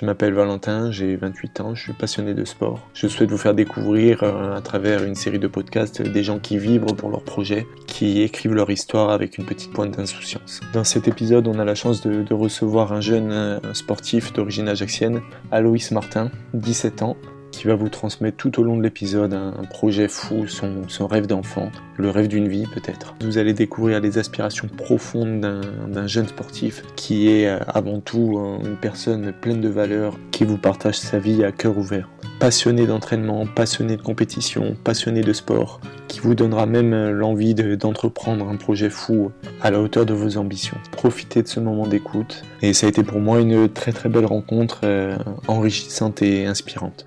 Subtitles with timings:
[0.00, 2.80] Je m'appelle Valentin, j'ai 28 ans, je suis passionné de sport.
[2.94, 6.58] Je souhaite vous faire découvrir euh, à travers une série de podcasts des gens qui
[6.58, 10.58] vibrent pour leurs projets, qui écrivent leur histoire avec une petite pointe d'insouciance.
[10.72, 14.66] Dans cet épisode, on a la chance de, de recevoir un jeune euh, sportif d'origine
[14.66, 15.22] ajaxienne,
[15.52, 17.16] Aloïs Martin, 17 ans,
[17.54, 21.70] qui va vous transmettre tout au long de l'épisode un, projet fou, son, rêve d'enfant,
[21.96, 23.14] le rêve d'une vie peut-être.
[23.22, 28.76] Vous allez découvrir les aspirations profondes d'un jeune sportif qui est euh, avant tout une
[28.76, 32.08] personne pleine de valeurs, qui vous partage sa vie à cœur ouvert.
[32.40, 38.48] Passionné d'entraînement, passionné de compétition, passionné de sport, qui vous donnera même euh, l'envie d'entreprendre
[38.48, 39.30] un projet fou
[39.62, 40.78] à la hauteur de vos ambitions.
[40.90, 44.26] Profitez de ce moment d'écoute et ça a été pour moi une très très belle
[44.26, 47.06] rencontre euh, enrichissante et inspirante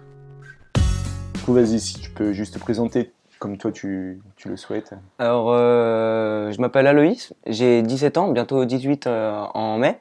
[1.54, 4.94] vas-y, si tu peux juste te présenter comme toi tu, tu le souhaites.
[5.20, 10.00] Alors, euh, je m'appelle Aloïs, j'ai 17 ans, bientôt 18 euh, en mai.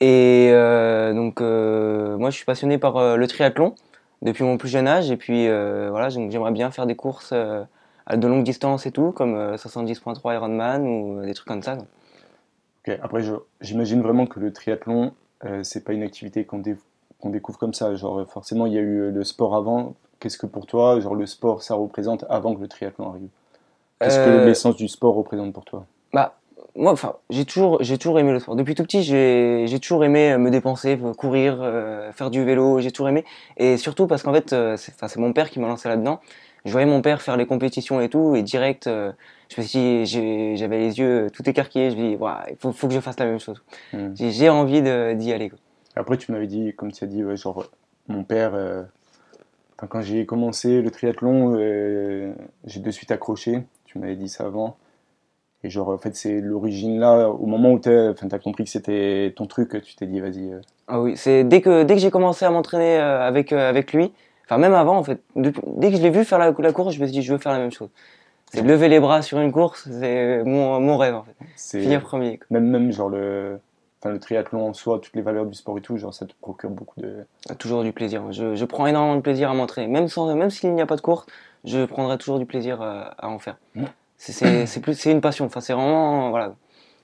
[0.00, 3.74] Et euh, donc, moi, je suis passionné par le triathlon
[4.22, 5.10] depuis mon plus jeune âge.
[5.10, 10.34] Et puis, voilà, j'aimerais bien faire des courses de longue distance et tout, comme 70.3
[10.34, 11.78] Ironman ou des trucs comme ça.
[12.86, 13.22] Ok, après,
[13.60, 15.14] j'imagine vraiment que le triathlon,
[15.62, 17.94] c'est pas une activité qu'on découvre comme ça.
[17.94, 21.26] Genre, forcément, il y a eu le sport avant, qu'est-ce que pour toi, genre le
[21.26, 23.28] sport, ça représente avant que le triathlon arrive?
[24.00, 25.86] Qu'est-ce que euh, l'essence du sport représente pour toi?
[26.12, 26.36] Bah,
[26.74, 28.56] moi, enfin, j'ai toujours, j'ai toujours aimé le sport.
[28.56, 32.80] Depuis tout petit, j'ai, toujours aimé me dépenser, courir, euh, faire du vélo.
[32.80, 33.24] J'ai toujours aimé,
[33.56, 36.20] et surtout parce qu'en fait, euh, c'est, mon père qui m'a lancé là-dedans.
[36.64, 40.78] Je voyais mon père faire les compétitions et tout, et direct, je me suis, j'avais
[40.78, 41.92] les yeux tout écarquillés.
[41.92, 42.18] Je me dis,
[42.50, 43.62] il faut, faut, que je fasse la même chose.
[43.92, 44.12] Hmm.
[44.16, 45.48] J'ai, envie d'y aller.
[45.48, 45.60] Quoi.
[45.94, 47.66] Après, tu m'avais dit, comme tu as dit, genre,
[48.08, 48.52] mon père
[49.76, 52.32] quand j'ai commencé le triathlon, euh,
[52.64, 53.62] j'ai de suite accroché.
[53.84, 54.76] Tu m'avais dit ça avant.
[55.62, 58.70] Et genre, en fait, c'est l'origine là, au moment où tu as, as, compris que
[58.70, 60.52] c'était ton truc, tu t'es dit, vas-y.
[60.52, 60.60] Euh.
[60.86, 64.12] Ah oui, c'est dès que, dès que j'ai commencé à m'entraîner euh, avec, avec lui,
[64.44, 67.00] enfin, même avant, en fait, dès que je l'ai vu faire la, la, course, je
[67.00, 67.88] me suis dit, je veux faire la même chose.
[68.52, 71.80] C'est lever les bras sur une course, c'est mon, mon rêve, en fait.
[71.80, 72.38] Finir premier.
[72.50, 73.58] Même, même, genre, le,
[74.04, 76.70] le triathlon en soi, toutes les valeurs du sport et tout, genre ça te procure
[76.70, 77.24] beaucoup de.
[77.58, 78.32] Toujours du plaisir.
[78.32, 79.88] Je, prends énormément de plaisir à m'entraîner.
[79.88, 81.26] Même, sans, même s'il n'y a pas de course,
[81.64, 83.56] je prendrai toujours du plaisir à, en faire.
[83.74, 83.84] Mmh.
[84.16, 85.44] C'est plus c'est une passion.
[85.44, 86.30] Enfin, c'est vraiment.
[86.30, 86.54] Voilà.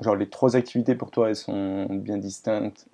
[0.00, 2.86] Genre les trois activités pour toi, elles sont bien distinctes?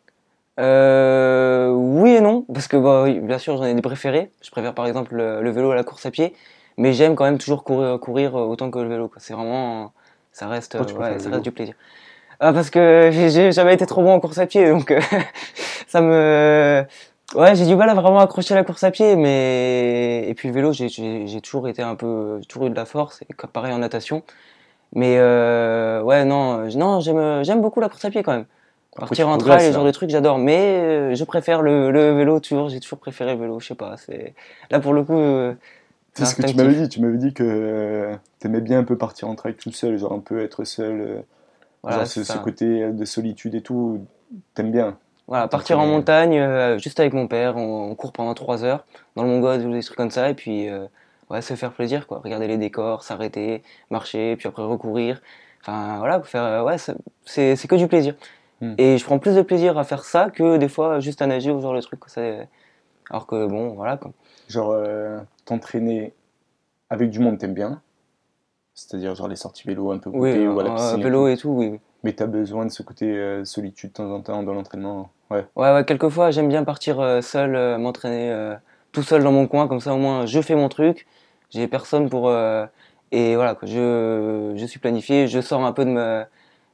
[0.59, 2.45] Euh, Oui et non.
[2.53, 4.33] Parce que bah, oui, bien sûr, j'en ai des préférés.
[4.43, 6.35] Je préfère par exemple le, vélo à la course à pied.
[6.77, 9.11] Mais j'aime quand même toujours courir, courir autant que le vélo.
[9.19, 9.93] C'est vraiment.
[10.33, 11.75] Ça reste, ouais, ça reste du plaisir.
[12.41, 15.01] Ah, parce que j'ai jamais été trop bon en course à pied, donc euh,
[15.89, 16.85] ça me...
[17.35, 20.25] Ouais, j'ai du mal à vraiment accrocher la course à pied, mais...
[20.29, 22.41] Et puis le vélo, j'ai toujours été un peu...
[22.49, 24.23] toujours eu de la force, et pareil en natation.
[24.95, 28.47] Mais euh, ouais, non, non j'aime beaucoup la course à pied quand même.
[28.97, 30.39] Partir en trail, ce genre de trucs, j'adore.
[30.39, 32.69] Mais euh, je préfère le, le vélo toujours.
[32.69, 33.61] J'ai toujours préféré le vélo.
[33.61, 33.97] Je sais pas.
[33.97, 34.35] C'est
[34.71, 35.17] là pour le coup.
[35.17, 35.55] Euh,
[36.15, 36.89] c'est ce que tu m'avais dit.
[36.89, 40.13] Tu m'avais dit que tu aimais bien un peu partir en trail tout seul, genre
[40.13, 41.23] un peu être seul.
[41.83, 44.07] Voilà, ce, côté de solitude et tout,
[44.55, 48.65] t'aimes bien Voilà, partir en montagne, euh, juste avec mon père, on, court pendant 3
[48.65, 48.85] heures
[49.17, 50.87] dans le Mongol ou des trucs comme ça, et puis euh,
[51.31, 52.21] ouais, se faire plaisir, quoi.
[52.23, 55.21] Regarder les décors, s'arrêter, marcher, puis après recourir.
[55.61, 56.77] Enfin voilà, faire, euh, ouais,
[57.25, 58.15] c'est que du plaisir.
[58.61, 58.75] Hmm.
[58.77, 61.51] Et je prends plus de plaisir à faire ça que des fois juste à nager
[61.51, 62.01] ou genre le truc.
[63.11, 64.13] Alors que bon, voilà quoi.
[64.49, 64.77] Genre,
[65.45, 66.13] t'entraîner
[66.91, 67.81] avec du monde, t'aimes bien
[68.79, 71.03] c'est-à-dire genre les sorties vélo un peu coupées ou à la piscine.
[71.03, 71.81] vélo et tout, oui.
[72.05, 75.11] Mais tu as besoin de ce côté euh, solitude de temps en temps dans l'entraînement.
[75.31, 75.45] Ouais.
[75.57, 78.33] ouais, ouais, quelquefois j'aime bien partir euh, seul, euh, m'entraîner
[78.93, 81.07] tout seul dans mon coin, comme ça au moins je fais mon truc,
[81.51, 82.31] j'ai personne pour.
[83.11, 86.25] et voilà, quoi, je, je suis planifié, je sors un peu de,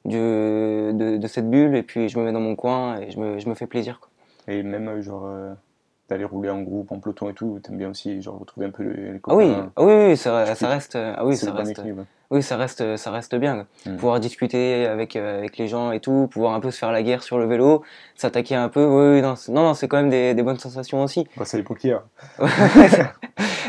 [0.05, 3.19] de, de, de, cette bulle et puis je me mets dans mon coin et je
[3.19, 3.99] me, je me fais plaisir.
[3.99, 4.11] Quoi.
[4.55, 5.27] Et même genre
[6.09, 8.83] d'aller rouler en groupe, en peloton et tout, t'aimes bien aussi genre retrouver un peu
[8.83, 9.35] les, copains.
[9.35, 11.81] Ah oui, ah oui, oui, ça, ça reste, ah oui, ça reste,
[12.31, 13.67] oui, ça reste, ça reste bien.
[13.87, 13.97] Hmm.
[13.97, 17.03] Pouvoir discuter avec euh, avec les gens et tout, pouvoir un peu se faire la
[17.03, 17.83] guerre sur le vélo,
[18.17, 18.85] s'attaquer un peu.
[18.85, 21.27] Oui, non, non, non c'est quand même des, des, bonnes sensations aussi.
[21.37, 21.99] Bah, c'est les pokiers.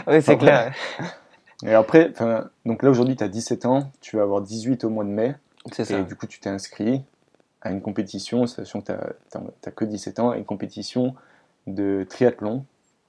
[0.08, 0.74] oui, c'est clair.
[1.64, 2.12] Et après,
[2.66, 5.36] donc là aujourd'hui, tu as 17 ans, tu vas avoir 18 au mois de mai.
[5.72, 6.00] C'est ça.
[6.00, 7.04] Et du coup, tu t'es inscrit
[7.62, 8.94] à une compétition, sachant que
[9.32, 11.16] tu n'as que 17 ans, à une compétition
[11.68, 12.66] de triathlon.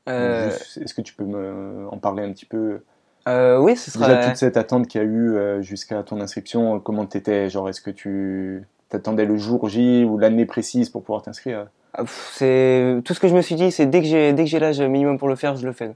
[0.08, 2.80] Euh, est-ce que tu peux me en parler un petit peu?
[3.28, 4.06] Euh, Oui, ce sera.
[4.06, 7.50] Déjà, toute cette attente qu'il y a eu euh, jusqu'à ton inscription, comment t'étais?
[7.50, 11.66] Genre, est-ce que tu t'attendais le jour J ou l'année précise pour pouvoir t'inscrire?
[11.94, 14.50] Ah, C'est tout ce que je me suis dit, c'est dès que j'ai dès que
[14.50, 15.92] j'ai l'âge minimum pour le faire, je le fais.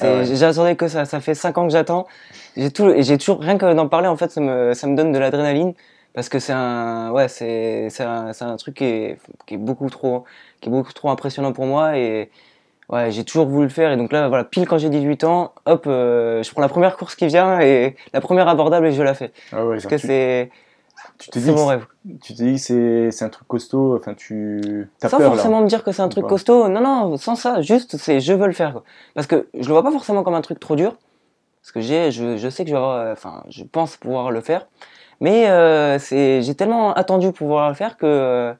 [0.00, 1.04] Ah j'attendais que ça.
[1.06, 2.06] Ça fait 5 ans que j'attends.
[2.56, 5.10] J'ai tout, j'ai toujours rien que d'en parler en fait, ça me ça me donne
[5.12, 5.72] de l'adrénaline
[6.18, 9.56] parce que c'est un ouais c'est c'est un, c'est un truc qui est, qui est
[9.56, 10.24] beaucoup trop
[10.60, 12.28] qui est beaucoup trop impressionnant pour moi et
[12.88, 13.92] ouais j'ai toujours voulu le faire.
[13.92, 16.96] Et donc là voilà pile quand j'ai 18 ans hop euh, je prends la première
[16.96, 19.30] course qui vient et la première abordable et je la fais.
[19.52, 20.50] Ah ouais, parce que c'est
[21.20, 21.86] tu te c'est dis, mon rêve.
[22.20, 25.58] tu te dis que c'est c'est un truc costaud, enfin tu as sans peur forcément
[25.58, 25.62] là.
[25.66, 28.48] me dire que c'est un truc costaud non non sans ça juste c'est je veux
[28.48, 28.82] le faire quoi.
[29.14, 30.96] parce que je le vois pas forcément comme un truc trop dur.
[31.62, 34.32] Parce que j'ai je, je sais que je vais avoir euh, enfin je pense pouvoir
[34.32, 34.66] le faire
[35.20, 38.52] mais euh, c'est j'ai tellement attendu pouvoir le faire que euh,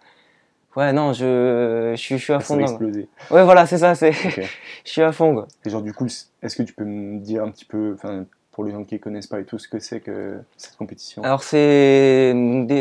[0.76, 2.64] ouais non je je suis je suis à Ça fond quoi.
[2.64, 3.08] exploser.
[3.30, 4.12] ouais voilà c'est ça c'est
[4.84, 6.06] je suis à fond quoi Et genre du coup,
[6.42, 9.28] est-ce que tu peux me dire un petit peu, enfin pour les gens qui connaissent
[9.28, 11.22] pas et tout, ce que c'est que cette compétition?
[11.22, 12.34] Alors c'est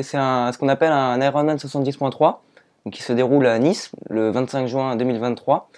[0.04, 2.42] c'est un- ce qu'on appelle un Ironman 70.3
[2.86, 5.70] donc qui se déroule à Nice le 25 juin 2023.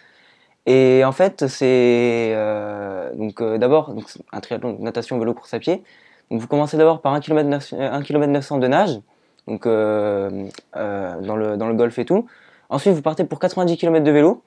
[0.66, 5.60] Et en fait c'est euh, donc d'abord donc, un triathlon donc natation vélo course à
[5.60, 5.84] pied.
[6.32, 9.00] Donc vous commencez d'abord par 1 km 1 km 900 de nage
[9.48, 12.28] donc euh, euh, dans le dans le golfe et tout.
[12.70, 14.44] Ensuite vous partez pour 90 km de vélo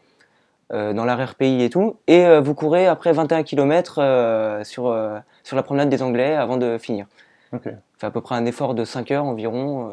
[0.73, 3.94] euh, dans l'arrière pays et tout et euh, vous courez après 21 km
[4.64, 7.06] sur euh, sur la promenade des Anglais avant de finir
[7.52, 7.64] Ok.
[7.99, 9.88] fait à peu près un effort de 5 heures environ.
[9.88, 9.93] euh,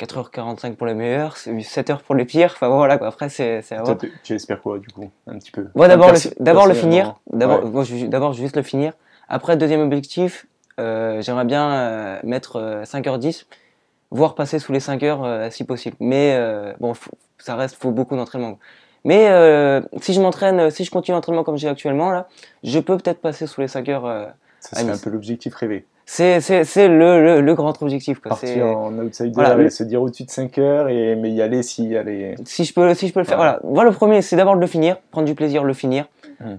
[0.00, 2.50] 4h45 pour les meilleurs, c'est 7 heures pour les pires.
[2.54, 3.06] Enfin voilà quoi.
[3.08, 3.62] Après c'est
[4.24, 5.68] tu espères quoi du coup Un petit peu?
[5.76, 7.14] D'abord le, le finir.
[7.32, 8.34] D'abord ouais.
[8.34, 8.94] juste le finir.
[9.28, 13.46] Après deuxième objectif, euh, j'aimerais bien euh, mettre euh, 5h10,
[14.10, 15.96] voire passer sous les 5 heures euh, si possible.
[16.00, 18.58] Mais euh, bon, faut- ça reste faut beaucoup d'entraînement.
[19.04, 22.28] Mais euh, si je m'entraîne, si je continue l'entraînement comme j'ai actuellement là,
[22.62, 24.06] je peux peut-être passer sous les 5 heures.
[24.06, 24.26] euh,
[24.74, 25.86] à un peu l'objectif rêvé.
[26.06, 28.36] c'est c'est c'est le, le le grand objectif quoi.
[28.36, 31.32] C'est- Partir en outsider Voilà, et le- se dire au-dessus de 5 heures, et, mais
[31.32, 32.36] y aller s'y aller.
[32.44, 34.60] si je peux si je peux le faire voilà voilà le premier c'est d'abord de
[34.60, 36.06] le finir prendre du plaisir le finir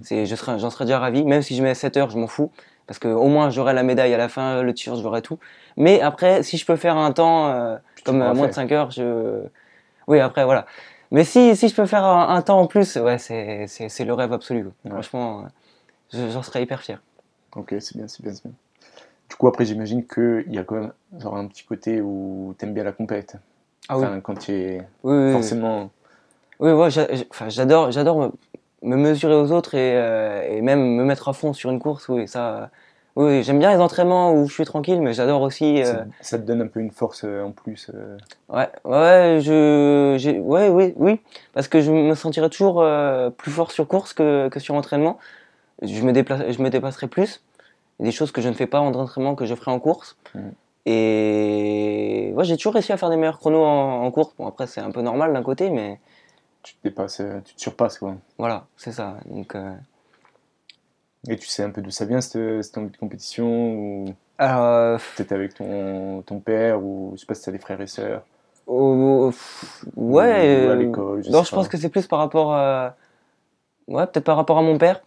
[0.01, 2.51] c'est serais j'en serais déjà ravi même si je mets 7 heures je m'en fous
[2.87, 5.39] parce que au moins j'aurai la médaille à la fin le t-shirt j'aurai tout
[5.77, 8.91] mais après si je peux faire un temps euh, comme euh, moins de 5 heures
[8.91, 9.43] je
[10.07, 10.65] oui après voilà
[11.11, 13.67] mais si si je peux faire un, un temps en plus ouais c'est
[14.05, 14.65] le rêve absolu.
[14.85, 14.91] Ouais.
[14.91, 15.43] franchement euh,
[16.13, 17.01] je- j'en serais hyper fier
[17.55, 18.53] Ok, c'est bien, c'est bien, c'est bien.
[19.29, 22.73] Du coup, après, j'imagine qu'il y a quand même genre un petit côté où t'aimes
[22.73, 23.35] bien la compète.
[23.89, 25.31] ah oui Enfin, quand tu es oui, oui, oui.
[25.33, 25.91] forcément.
[26.59, 28.31] Oui, ouais, j'adore
[28.83, 31.79] me, me mesurer aux autres et, euh, et même me mettre à fond sur une
[31.79, 32.09] course.
[32.09, 32.69] Oui, ça,
[33.15, 35.81] oui, j'aime bien les entraînements où je suis tranquille, mais j'adore aussi.
[35.81, 37.91] euh, ça, ça te donne un peu une force euh, en plus.
[38.49, 41.19] ouais, ouais, je, ouais, oui, oui,
[41.53, 42.85] parce que je me sentirais toujours
[43.37, 45.17] plus fort sur course que, que sur entraînement.
[45.81, 47.41] Je me déplace, je me dépasserai plus.
[47.99, 49.71] Il y a des choses que je ne fais pas en entraînement que je ferai
[49.71, 50.17] en course.
[50.35, 50.51] Mhm.
[50.85, 54.33] Et ouais, j'ai toujours réussi à faire des meilleurs chronos en, en course.
[54.37, 55.99] Bon, après, c'est un peu normal d'un côté, mais
[56.63, 58.15] tu te dépasses, euh, tu te surpasses, quoi.
[58.37, 59.17] voilà, c'est ça.
[59.25, 59.75] Donc, euh,
[61.29, 64.63] Et tu sais un peu d'où ça vient, cette, cette envie de compétition Ou alors,
[64.63, 67.87] euh, peut-être avec ton, ton père Ou je sais pas si t'as des frères et
[67.87, 68.23] sœurs?
[68.67, 69.31] Ou-
[69.95, 70.23] ouais.
[70.65, 71.69] Ou à euh, l'école, je non, sais je pense pas.
[71.69, 72.95] que c'est plus par rapport à.
[73.87, 75.01] Ouais, peut-être par rapport à mon père.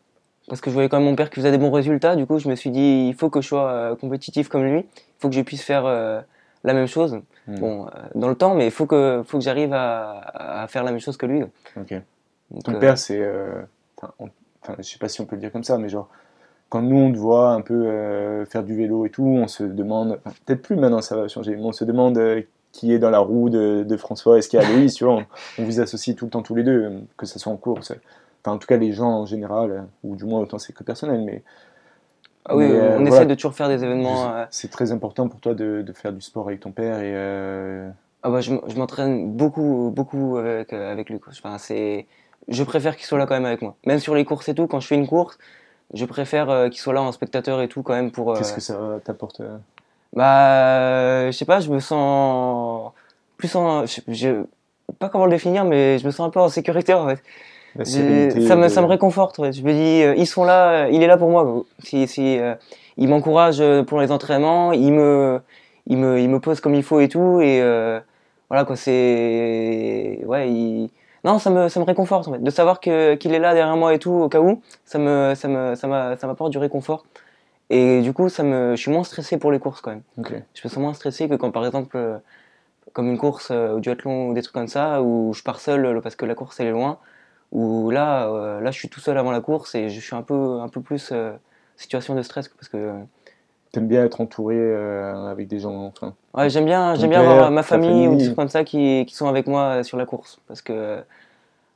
[0.49, 2.17] Parce que je voyais quand même mon père qui faisait des bons résultats.
[2.17, 4.81] Du coup, je me suis dit, il faut que je sois euh, compétitif comme lui.
[4.81, 6.21] Il faut que je puisse faire euh,
[6.65, 7.21] la même chose.
[7.47, 7.59] Hmm.
[7.59, 10.83] Bon, euh, dans le temps, mais il faut que, faut que j'arrive à, à faire
[10.85, 11.43] la même chose que lui.
[11.77, 11.95] Ok.
[12.51, 13.21] Donc, Ton euh, père, c'est.
[13.21, 13.63] euh,
[14.63, 16.09] Enfin, je sais pas si on peut le dire comme ça, mais genre,
[16.69, 19.63] quand nous on te voit un peu euh, faire du vélo et tout, on se
[19.63, 20.19] demande.
[20.25, 22.43] enfin, Peut-être plus maintenant, ça va changer, mais on se demande euh,
[22.73, 25.15] qui est dans la roue de, de François, est-ce qu'il y a Aloïs, tu vois.
[25.15, 25.27] On,
[25.59, 27.93] on vous associe tout le temps tous les deux, que ce soit en course.
[28.45, 31.23] Enfin, en tout cas, les gens en général, ou du moins autant c'est que personnel,
[31.25, 31.43] mais
[32.49, 33.23] ah oui, mais, euh, on voilà.
[33.23, 34.35] essaie de toujours faire des événements.
[34.35, 37.13] euh, c'est très important pour toi de, de faire du sport avec ton père et.
[37.15, 37.91] euh,
[38.23, 41.21] Ah bah, je, m'entraîne beaucoup, beaucoup avec, euh, avec lui.
[41.29, 42.07] Enfin, c'est,
[42.49, 43.77] je préfère qu'il soit là quand même avec moi.
[43.87, 45.39] Même sur les courses et tout, quand je fais une course,
[45.95, 48.33] je préfère euh, qu'il soit là en spectateur et tout quand même pour.
[48.33, 49.59] euh, Qu'est-ce que ça t'apporte euh,
[50.13, 52.93] Bah, euh, je sais pas, je me sens
[53.37, 54.45] plus en, je, je-
[54.99, 57.23] pas comment le définir, mais je me sens un peu en sécurité en fait.
[57.79, 59.39] La Ça me, de- ça me réconforte.
[59.39, 59.53] ouais.
[59.53, 61.65] Je me dis, euh, ils sont là, euh, il est là pour moi.
[61.83, 62.55] Si, si, euh,
[62.97, 65.41] il m'encourage pour les entraînements, il me,
[65.87, 67.61] il me, il me pose comme il faut et tout, et
[68.49, 68.77] voilà quoi.
[68.77, 70.91] C'est, ouais, il...
[71.25, 72.43] non, ça me, ça me réconforte en fait.
[72.43, 75.35] De savoir que qu'il est là derrière moi et tout au cas où, ça me,
[75.35, 77.05] ça me, ça m'a- ça m'apporte du réconfort.
[77.71, 80.03] Et du coup, ça me, je suis moins stressé pour les courses quand même
[80.55, 81.99] je me sens moins stressé que quand par exemple
[82.93, 86.17] comme une course au duathlon ou des trucs comme ça où je pars seul parce
[86.17, 86.99] que la course elle est loin
[87.53, 90.23] où là euh, là je suis tout seul avant la course et je suis un
[90.23, 91.33] peu un peu plus euh,
[91.77, 92.93] situation de stress parce que euh,
[93.73, 96.15] T'aimes bien être entouré euh, avec des gens, enfin.
[96.35, 99.15] ouais, j'aime bien j'aime bien avoir ma famille, ou des trucs comme ça qui, qui
[99.15, 100.99] sont avec moi euh, sur la course parce que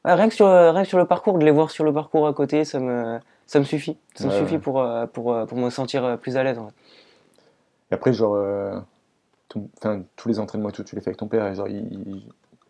[0.04, 2.26] ouais, rien que sur rien que sur le parcours de les voir sur le parcours
[2.26, 6.18] à côté ça me ça me suffit ça me suffit pour pour pour me sentir
[6.18, 6.74] plus à l'aise en fait.
[7.90, 8.38] Et après, genre,
[9.78, 11.46] enfin, tous les entraînements et tout, tu les fais avec ton père.
[11.46, 11.66] Et genre,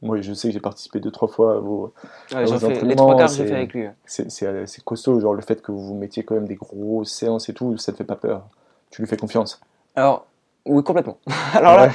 [0.02, 1.92] moi, je sais que j'ai participé deux, trois fois à vos,
[2.32, 2.82] entraînements.
[2.82, 3.86] Les trois quarts, j'ai fait avec lui.
[4.06, 7.54] C'est costaud, genre le fait que vous vous mettiez quand même des grosses séances et
[7.54, 8.46] tout, ça te fait pas peur.
[8.90, 9.60] Tu lui fais confiance.
[9.94, 10.26] Alors,
[10.66, 11.18] oui, complètement.
[11.54, 11.90] Alors là,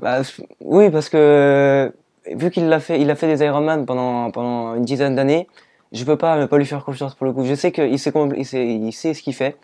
[0.00, 0.22] bah,
[0.60, 1.92] oui, parce que
[2.32, 5.46] vu qu'il a fait, il a fait des Ironman pendant, pendant une dizaine d'années,
[5.92, 7.44] je peux pas ne pas lui faire confiance pour le coup.
[7.44, 9.56] Je sais qu'il sait, il sait, il sait ce qu'il fait,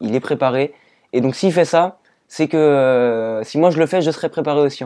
[0.00, 0.74] il est préparé.
[1.12, 4.28] Et donc s'il fait ça, c'est que euh, si moi je le fais, je serai
[4.28, 4.84] préparé aussi.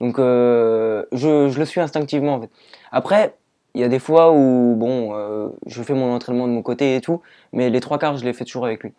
[0.00, 2.50] Donc euh, je, je, le suis instinctivement en fait.
[2.92, 3.34] Après,
[3.74, 6.96] il y a des fois où bon, euh, je fais mon entraînement de mon côté
[6.96, 7.20] et tout,
[7.52, 8.92] mais les trois quarts, je les fais toujours avec lui.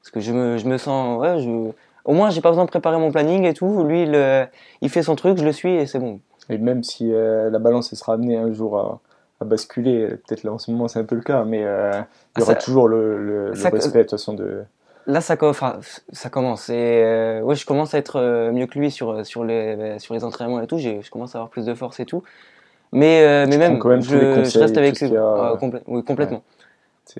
[0.00, 1.70] Parce que je me, je me sens, ouais, je,
[2.04, 3.84] au moins j'ai pas besoin de préparer mon planning et tout.
[3.84, 4.48] Lui, il,
[4.82, 6.20] il fait son truc, je le suis et c'est bon.
[6.48, 9.00] Et même si la balance sera amenée un jour à,
[9.40, 10.08] à basculer.
[10.08, 12.00] Peut-être là en ce moment c'est un peu le cas, mais euh,
[12.36, 14.62] il y aura toujours le, le, respect de toute façon de.
[15.06, 15.78] Là ça, enfin,
[16.12, 16.68] ça commence.
[16.68, 20.14] Et euh, ouais, je commence à être euh, mieux que lui sur sur les sur
[20.14, 20.78] les entraînements et tout.
[20.78, 22.22] Je commence à avoir plus de force et tout.
[22.92, 25.10] Mais mais même, je, reste avec lui.
[25.86, 26.42] oui, complètement.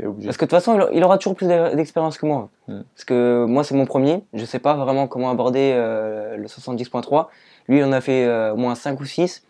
[0.04, 0.26] obligé.
[0.26, 2.48] Parce que de toute façon, il aura toujours plus d'expérience que moi.
[2.68, 2.82] Hmm.
[2.94, 4.22] Parce que moi, c'est mon premier.
[4.32, 7.26] Je sais pas vraiment comment aborder le 70.3.
[7.68, 9.42] Lui, il en a fait au moins 5 ou 6.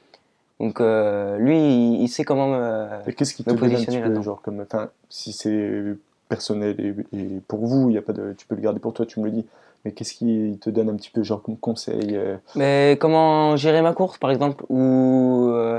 [0.61, 4.88] Donc euh, lui, il, sait comment me, qu'est-ce qui te positionner là genre comme, enfin,
[5.11, 5.83] si c'est
[6.28, 6.76] personnel
[7.12, 9.21] et, pour vous, il y a pas de, tu peux le garder pour toi, tu
[9.21, 9.47] me le dis.
[9.85, 12.37] Mais qu'est-ce qui te donne un petit peu genre comme conseil euh?
[12.56, 15.78] Mais comment gérer ma course, par exemple, ou euh,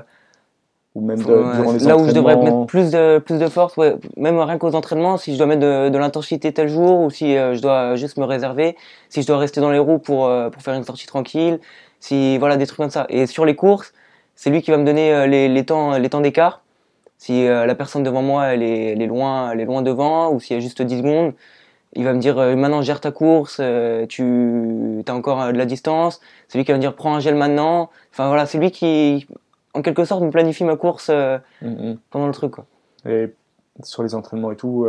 [0.96, 3.96] ou même durant les là où je devrais mettre plus de plus de force, ouais,
[4.16, 7.34] même rien qu'aux entraînements, si je dois mettre de, de l'intensité tel jour ou si
[7.34, 8.78] je dois juste me réserver,
[9.10, 11.60] si je dois rester dans les roues pour pour faire une sortie tranquille,
[12.00, 13.08] si voilà des trucs comme ça.
[13.10, 13.92] Et sur les courses
[14.38, 16.62] c'est lui qui va me donner euh, les, les temps, les temps d'écart.
[17.18, 20.32] Si euh, la personne devant moi, elle est, elle est, loin, elle est loin devant,
[20.32, 21.34] ou s'il y a juste 10 secondes,
[21.94, 23.60] il va me dire euh, maintenant gère ta course,
[24.10, 26.20] tu as encore de la distance.
[26.48, 27.90] C'est lui qui va me dire prends un gel maintenant.
[28.12, 29.28] Enfin voilà, c'est lui qui,
[29.74, 31.98] en quelque sorte, me planifie ma course mm-hmm.
[32.12, 32.52] pendant le truc.
[32.52, 32.66] Quoi.
[33.08, 33.34] Et
[33.84, 34.88] sur les entraînements et tout,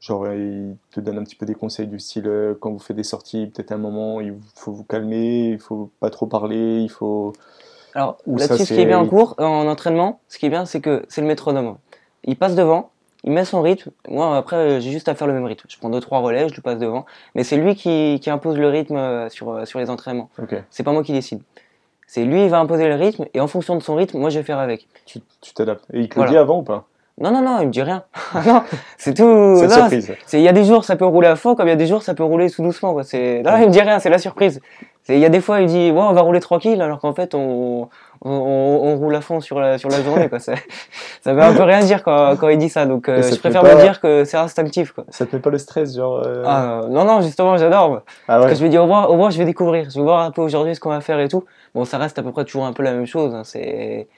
[0.00, 3.02] genre il te donne un petit peu des conseils du style quand vous faites des
[3.02, 7.32] sorties, peut-être un moment, il faut vous calmer, il faut pas trop parler, il faut
[7.98, 10.80] alors là-dessus, ce qui est bien en cours, en entraînement, ce qui est bien, c'est
[10.80, 11.78] que c'est le métronome.
[12.22, 12.90] Il passe devant,
[13.24, 13.90] il met son rythme.
[14.08, 15.66] Moi, après, j'ai juste à faire le même rythme.
[15.68, 17.06] Je prends deux trois relais, je lui passe devant.
[17.34, 20.30] Mais c'est lui qui, qui, impose le rythme euh, sur euh, sur les entraînements.
[20.40, 20.60] Okay.
[20.70, 21.40] C'est pas moi qui décide.
[22.06, 24.38] C'est lui, il va imposer le rythme, et en fonction de son rythme, moi, je
[24.38, 24.86] vais faire avec.
[25.04, 25.20] Tu
[25.52, 25.84] t'adaptes.
[25.92, 26.86] Et il te le dit avant ou pas?
[27.20, 28.04] Non, non, non, il me dit rien.
[28.46, 28.62] non,
[28.96, 29.56] c'est tout.
[29.58, 30.14] C'est surprise.
[30.32, 31.88] Il y a des jours, ça peut rouler à fond, comme il y a des
[31.88, 32.92] jours, ça peut rouler tout doucement.
[32.92, 33.02] Quoi.
[33.12, 34.60] Là, il me dit rien, c'est la surprise.
[35.08, 37.34] Il y a des fois, il dit, ouais, on va rouler tranquille, alors qu'en fait,
[37.34, 37.88] on,
[38.22, 40.28] on, on, roule à fond sur la, sur la journée.
[40.28, 40.38] Quoi.
[40.38, 40.54] Ça,
[41.22, 42.84] ça veut un peu rien dire quand, quand il dit ça.
[42.84, 44.92] Donc, euh, je préfère me dire que c'est instinctif.
[44.92, 45.04] Quoi.
[45.08, 46.42] Ça te met pas le stress, genre euh...
[46.46, 48.02] ah, Non, non, justement, j'adore.
[48.28, 48.46] Ah, ouais.
[48.46, 49.88] Parce que je me dis, au moins, au moins, je vais découvrir.
[49.88, 51.44] Je vais voir un peu aujourd'hui ce qu'on va faire et tout.
[51.74, 53.34] Bon, ça reste à peu près toujours un peu la même chose.
[53.34, 53.42] Hein.
[53.44, 54.08] C'est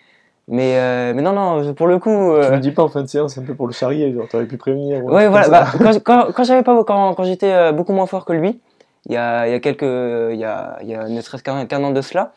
[0.48, 2.32] mais, euh, mais non, non, pour le coup.
[2.32, 2.48] Euh...
[2.48, 4.46] Tu me dis pas en fin de séance, un peu pour le charrier, genre t'aurais
[4.46, 5.04] pu prévenir.
[5.04, 5.48] Ouais, voilà.
[5.48, 8.60] Bah, quand, quand, quand j'avais pas, quand, quand j'étais beaucoup moins fort que lui,
[9.06, 11.42] il y a, il y a quelques, il y a, il y a ne serait-ce
[11.42, 12.32] qu'un an de cela.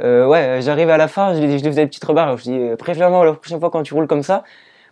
[0.00, 2.38] Euh, ouais, j'arrive à la fin, je lui, lui faisais des petites remarques.
[2.38, 4.44] Je dis, euh, préviens-moi la prochaine fois quand tu roules comme ça.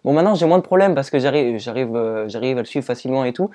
[0.05, 2.85] Bon, maintenant j'ai moins de problèmes parce que j'arrive, j'arrive, euh, j'arrive à le suivre
[2.85, 3.51] facilement et tout.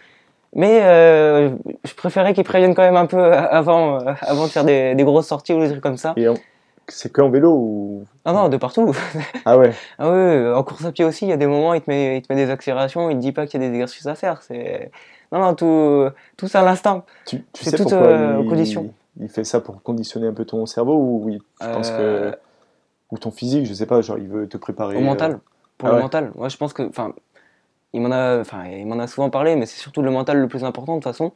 [0.54, 1.50] Mais euh,
[1.86, 5.28] je préférais qu'il prévienne quand même un peu avant, avant de faire des, des grosses
[5.28, 6.14] sorties ou des trucs comme ça.
[6.18, 6.28] Et
[6.88, 8.06] c'est que en vélo ou?
[8.26, 8.94] Ah non, de partout.
[9.46, 9.72] Ah ouais.
[9.98, 12.18] ah ouais, en course à pied aussi, il y a des moments, il te met,
[12.18, 14.16] il te met des accélérations, il te dit pas qu'il y a des exercices à
[14.16, 14.42] faire.
[14.42, 14.92] C'est
[15.32, 17.06] non, non, tout, tout ça à l'instinct.
[17.26, 20.66] Tu, tu sais tout pourquoi euh, il, Il fait ça pour conditionner un peu ton
[20.66, 22.32] cerveau ou oui, tu penses que euh.
[23.12, 24.98] ou ton physique, je sais pas, genre il veut te préparer.
[24.98, 25.32] Au mental.
[25.32, 25.38] Euh,
[25.78, 26.32] pour ah le mental.
[26.36, 27.14] Moi, je pense que, enfin,
[27.94, 30.48] il m'en a, enfin, il m'en a souvent parlé, mais c'est surtout le mental le
[30.48, 31.32] plus important de toute façon.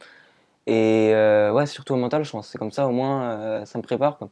[0.67, 1.11] Et
[1.53, 2.49] ouais, surtout au mental, je pense.
[2.49, 4.17] C'est comme ça, au moins, ça me prépare.
[4.17, 4.29] Quoi.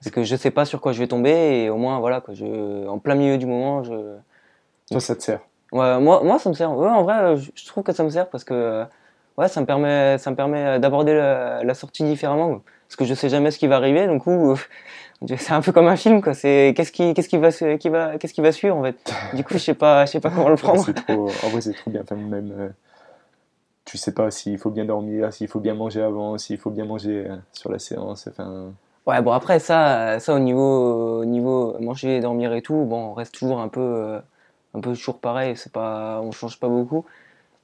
[0.00, 2.34] Parce que je sais pas sur quoi je vais tomber et au moins, voilà, quoi,
[2.34, 4.16] je, en plein milieu du moment, je.
[4.90, 5.40] Toi, ça te sert.
[5.72, 6.72] Ouais, moi, moi, ça me sert.
[6.72, 8.84] Ouais, en vrai, je trouve que ça me sert parce que
[9.38, 12.60] ouais, ça me permet, ça me permet d'aborder la, sortie différemment.
[12.88, 14.24] Parce que je sais jamais ce qui va arriver, donc
[15.38, 16.34] c'est un peu comme un film, quoi.
[16.34, 18.96] C'est qu'est-ce qui, qu'est-ce qui va, qui va, qu'est-ce qui va suivre en fait.
[19.34, 20.84] Du coup, je sais pas, je sais pas comment le prendre.
[20.92, 22.02] trop, en vrai, c'est trop bien.
[22.02, 22.68] Enfin, même, euh,
[23.84, 26.84] tu sais pas s'il faut bien dormir, s'il faut bien manger avant, s'il faut bien
[26.84, 28.28] manger euh, sur la séance.
[28.28, 28.72] Enfin.
[29.06, 33.14] Ouais, bon après ça, ça au niveau, au niveau manger, dormir et tout, bon, on
[33.14, 33.80] reste toujours un peu.
[33.80, 34.20] Euh,
[34.74, 37.04] un peu toujours pareil, c'est pas, on change pas beaucoup,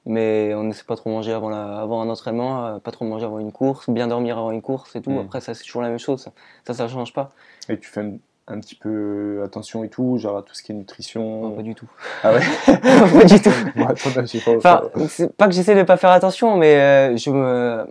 [0.07, 3.05] mais on ne sait pas trop manger avant, la, avant un entraînement, euh, pas trop
[3.05, 5.11] manger avant une course, bien dormir avant une course et tout.
[5.11, 5.19] Mm.
[5.19, 6.29] Après, ça c'est toujours la même chose,
[6.65, 7.31] ça, ça, change pas.
[7.67, 8.01] Et tu fais
[8.47, 11.51] un, petit peu attention et tout, genre à tout ce qui est nutrition?
[11.51, 11.89] pas du tout.
[12.23, 12.39] Ah ouais?
[12.65, 13.51] pas du tout.
[14.57, 17.85] enfin, c'est pas que j'essaie de pas faire attention, mais euh, je me,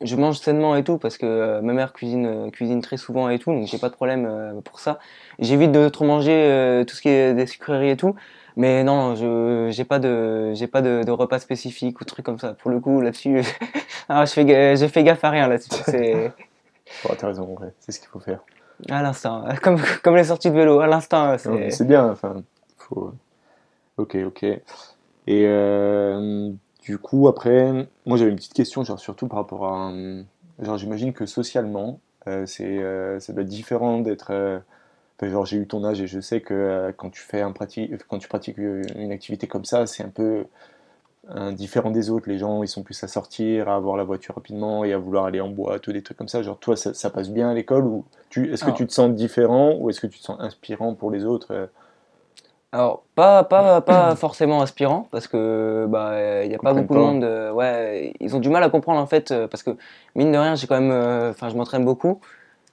[0.00, 3.28] je mange sainement et tout parce que euh, ma mère cuisine euh, cuisine très souvent
[3.28, 5.00] et tout, donc j'ai pas de problème pour ça.
[5.40, 8.14] J'évite de trop manger tout ce qui est des sucreries et tout,
[8.58, 12.40] mais non, je j'ai pas de j'ai pas de, de, repas spécifique ou trucs comme
[12.40, 12.54] ça.
[12.54, 13.42] Pour le coup, là-dessus,
[14.08, 15.70] ah, je fais je fais gaffe à rien là-dessus.
[15.86, 16.32] C'est
[17.08, 18.40] oh, t'as raison, c'est ce qu'il faut faire.
[18.90, 21.36] À l'instant, comme comme les sorties de vélo, à l'instant.
[21.38, 22.42] C'est bien, enfin,
[22.76, 23.12] faut.
[23.96, 24.42] Ok, ok.
[24.42, 24.62] Et
[25.28, 26.50] euh,
[26.82, 29.92] du coup, après, moi j'avais une petite question, genre surtout par rapport à.
[30.60, 34.62] Genre, j'imagine que socialement, euh, c'est, euh, ça doit être différent d'être.
[35.22, 37.92] Euh, genre, j'ai eu ton âge et je sais que quand tu fais un pratique,
[38.06, 40.46] quand tu pratiques une activité comme ça, c'est un peu
[41.52, 42.28] différent des autres.
[42.28, 45.26] Les gens, ils sont plus à sortir, à avoir la voiture rapidement et à vouloir
[45.26, 46.42] aller en boîte ou des trucs comme ça.
[46.42, 49.74] Genre, toi, ça, passe bien à l'école ou tu, est-ce que tu te sens différent
[49.78, 51.68] ou est-ce que tu te sens inspirant pour les autres
[52.72, 56.98] alors pas pas pas forcément inspirant parce que bah il y a pas beaucoup de
[56.98, 59.70] monde euh, ouais ils ont du mal à comprendre en fait euh, parce que
[60.14, 62.20] mine de rien j'ai quand même euh, enfin je m'entraîne beaucoup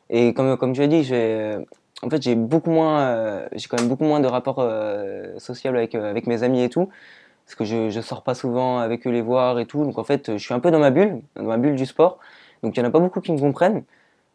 [0.10, 1.58] et comme comme tu as dit j'ai
[2.04, 4.64] en fait j'ai beaucoup moins j'ai quand même beaucoup moins de rapports
[5.38, 6.90] sociaux avec avec mes amis et tout
[7.46, 9.84] parce que je je sors pas souvent avec eux les voir et tout.
[9.86, 12.20] Donc en fait je suis un peu dans ma bulle dans ma bulle du sport.
[12.64, 13.84] Donc il y en a pas beaucoup qui me comprennent.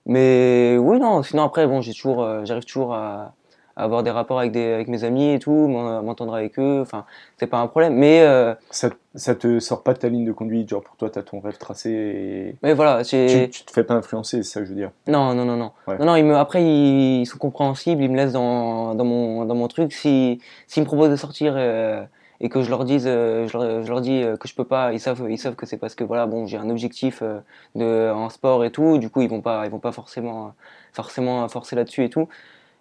[0.07, 3.35] Mais oui non sinon après bon j'ai toujours j'arrive toujours à
[3.81, 7.05] avoir des rapports avec, des, avec mes amis et tout, m'entendre avec eux, enfin,
[7.39, 7.95] c'est pas un problème.
[7.95, 8.21] Mais.
[8.23, 11.19] Euh, ça, ça te sort pas de ta ligne de conduite, genre pour toi, tu
[11.19, 12.57] as ton rêve tracé et.
[12.63, 13.17] Mais voilà, tu,
[13.51, 14.91] tu te fais pas influencer, c'est ça que je veux dire.
[15.09, 15.73] Non, non, non, non.
[15.89, 19.55] Non, non, ils me, après, ils, sont compréhensibles, ils me laissent dans, dans, mon, dans
[19.55, 19.93] mon truc.
[19.93, 20.39] S'ils
[20.77, 21.55] me proposent de sortir.
[21.57, 22.05] Euh,
[22.43, 24.95] et que je leur dise euh, je, leur, je, leur, dis que je peux pas
[24.95, 27.23] ils savent ils savent que c'est parce que voilà bon j'ai un objectif
[27.75, 30.55] de en sport et tout du coup ils vont pas ils vont pas forcément
[30.95, 32.31] forcément forcer là-dessus et tout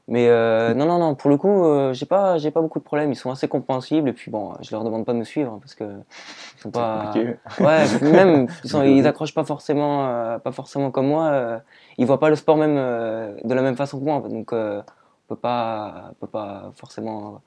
[0.10, 2.84] mais euh, non, non, non, pour le coup, euh, j'ai pas, j'ai pas beaucoup de
[2.84, 3.12] problèmes.
[3.12, 4.10] Ils sont assez compréhensibles.
[4.10, 7.14] Et puis bon, je leur demande pas de me suivre parce que ils sont pas.
[7.60, 11.28] Ouais, même ils, sont, ils accrochent pas forcément, euh, pas forcément comme moi.
[11.28, 11.60] Euh,
[12.00, 14.24] ils voient pas le sport même de la même façon que moi.
[14.28, 14.84] Donc on
[15.28, 17.42] peut pas, on peut pas forcément.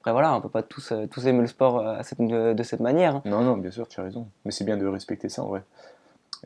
[0.00, 3.16] Après voilà, on peut pas tous, tous aimer le sport à cette, de, cette manière.
[3.16, 3.22] Hein.
[3.26, 4.26] Non, non, bien sûr, tu as raison.
[4.46, 5.62] Mais c'est bien de respecter ça en vrai.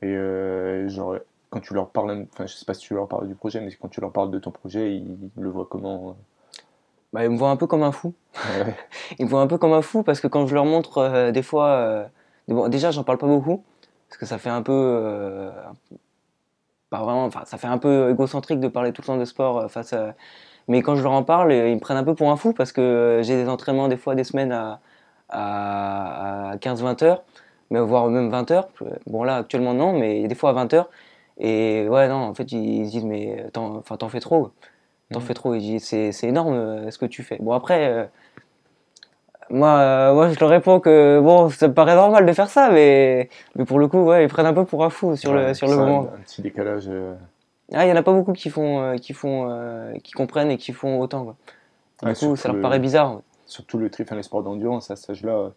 [0.03, 1.14] Et genre,
[1.51, 3.71] quand tu leur parles, enfin je sais pas si tu leur parles du projet, mais
[3.73, 6.13] quand tu leur parles de ton projet, ils, le voient comment euh?
[7.13, 8.15] Bah, Ils me voient un peu comme un fou.
[9.19, 11.33] ils me voient un peu comme un fou parce que quand je leur montre euh,
[11.33, 12.05] des fois, euh,
[12.49, 13.65] bon, déjà j'en parle pas beaucoup
[14.09, 15.51] parce que ça fait un peu,
[16.91, 19.71] pas vraiment, enfin ça fait un peu égocentrique de parler tout le temps de sport
[19.71, 20.15] face à.
[20.69, 22.73] Mais quand je leur en parle, ils me prennent un peu pour un fou parce
[22.73, 24.81] que j'ai des entraînements des fois des semaines à,
[25.29, 27.23] à, à 15-20 heures,
[27.71, 28.69] mais voire même 20 heures.
[29.07, 30.91] Bon là actuellement non, mais des fois à 20 heures.
[31.40, 34.50] Et ouais, non, en fait, ils se disent, mais t'en, t'en fais trop.
[35.11, 35.22] T'en mmh.
[35.22, 35.55] fais trop.
[35.55, 37.38] Ils disent, c'est, c'est énorme euh, ce que tu fais.
[37.40, 38.05] Bon, après, euh,
[39.48, 42.70] moi, euh, moi, je leur réponds que, bon, ça me paraît normal de faire ça,
[42.70, 45.55] mais, mais pour le coup, ouais, ils prennent un peu pour un fou sur le,
[45.55, 46.11] sur le moment.
[46.14, 46.90] Un, petit décalage.
[47.72, 50.72] Ah, il y en a pas beaucoup qui font, qui font, qui comprennent et qui
[50.72, 51.37] font autant, quoi.
[52.03, 53.20] Du coup, ça leur paraît bizarre.
[53.46, 55.50] Surtout le tri, enfin, les sports d'endurance, à cet âge-là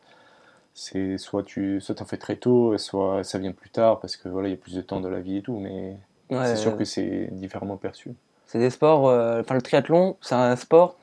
[0.73, 4.27] c'est soit tu soit en fais très tôt, soit ça vient plus tard parce que
[4.27, 5.97] voilà, il y a plus de temps de la vie et tout, mais
[6.29, 8.12] c'est sûr que c'est différemment perçu.
[8.47, 10.95] C'est des sports, euh, enfin le triathlon, c'est un sport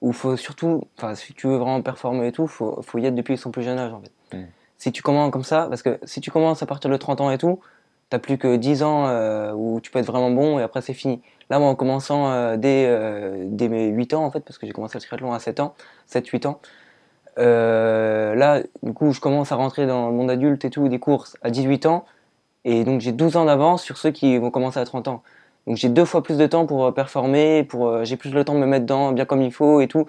[0.00, 3.06] où il faut surtout, enfin si tu veux vraiment performer et tout, faut faut y
[3.06, 4.36] être depuis son plus jeune âge en fait.
[4.36, 4.46] Mm.
[4.78, 7.30] Si tu commences comme ça, parce que si tu commences à partir de 30 ans
[7.30, 7.60] et tout,
[8.10, 10.92] t'as plus que 10 ans euh, où tu peux être vraiment bon et après c'est
[10.92, 11.22] fini.
[11.50, 12.88] Là, moi, en commençant euh, dès,
[13.48, 15.74] dès mes 8 ans, en fait, parce que j'ai commencé le triathlon à 7 ans,
[16.10, 16.60] 7-8 ans,
[17.38, 20.98] euh, là, du coup, je commence à rentrer dans le monde adulte et tout, des
[20.98, 22.04] courses à 18 ans.
[22.64, 25.22] Et donc, j'ai 12 ans d'avance sur ceux qui vont commencer à 30 ans.
[25.66, 28.44] Donc, j'ai deux fois plus de temps pour euh, performer, pour, euh, j'ai plus le
[28.44, 30.06] temps de me mettre dedans bien comme il faut et tout.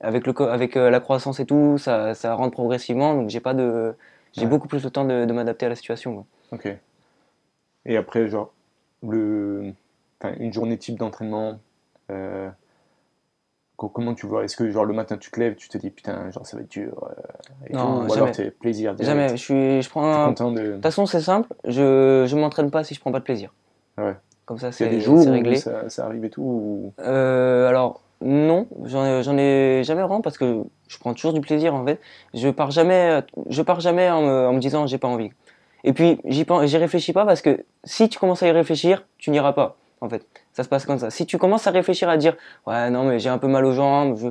[0.00, 3.14] Avec, le, avec la croissance et tout, ça, ça rentre progressivement.
[3.14, 3.94] Donc, j'ai pas de,
[4.32, 6.26] j'ai beaucoup plus de temps de, de m'adapter à la situation.
[6.52, 6.68] Ok.
[7.86, 8.52] Et après, genre,
[9.02, 9.72] le,
[10.38, 11.58] une journée type d'entraînement,
[12.10, 12.48] euh,
[13.76, 16.30] Comment tu vois Est-ce que genre le matin tu te lèves, tu te dis putain
[16.30, 19.30] genre ça va être dur euh, non, Ou alors t'es plaisir Jamais.
[19.30, 20.30] Je suis, je prends.
[20.30, 20.74] De...
[20.74, 21.52] toute façon c'est simple.
[21.64, 23.52] Je je m'entraîne pas si je prends pas de plaisir.
[23.98, 24.14] Ouais.
[24.46, 25.08] Comme ça c'est réglé.
[25.08, 26.92] Où ça, ça, arrive et tout.
[27.00, 31.84] Euh, alors non, j'en ai, jamais vraiment parce que je prends toujours du plaisir en
[31.84, 32.00] fait.
[32.32, 35.30] Je pars jamais, je pars jamais en me, en me disant j'ai pas envie.
[35.82, 39.30] Et puis j'y, j'y réfléchis pas parce que si tu commences à y réfléchir, tu
[39.30, 40.26] n'iras pas en fait.
[40.54, 41.10] Ça se passe comme ça.
[41.10, 42.36] Si tu commences à réfléchir à dire,
[42.66, 44.28] ouais, non, mais j'ai un peu mal aux jambes, je,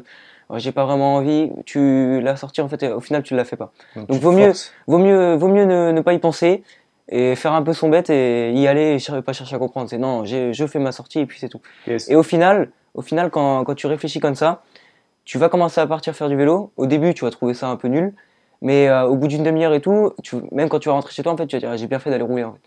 [0.57, 3.73] j'ai pas vraiment envie, tu l'as sorti en fait, au final, tu la fais pas.
[3.95, 4.53] Donc, vaut mieux,
[4.87, 6.63] vaut mieux, vaut mieux ne, pas y penser
[7.09, 9.89] et faire un peu son bête et y aller et pas chercher à comprendre.
[9.89, 11.61] C'est non, je fais ma sortie et puis c'est tout.
[11.87, 14.63] Et au final, au final, quand, quand tu réfléchis comme ça,
[15.25, 16.71] tu vas commencer à partir faire du vélo.
[16.77, 18.13] Au début, tu vas trouver ça un peu nul,
[18.61, 21.23] mais euh, au bout d'une demi-heure et tout, tu, même quand tu vas rentrer chez
[21.23, 22.45] toi, en fait, tu vas dire, ah, j'ai bien fait d'aller rouler.
[22.45, 22.59] En fait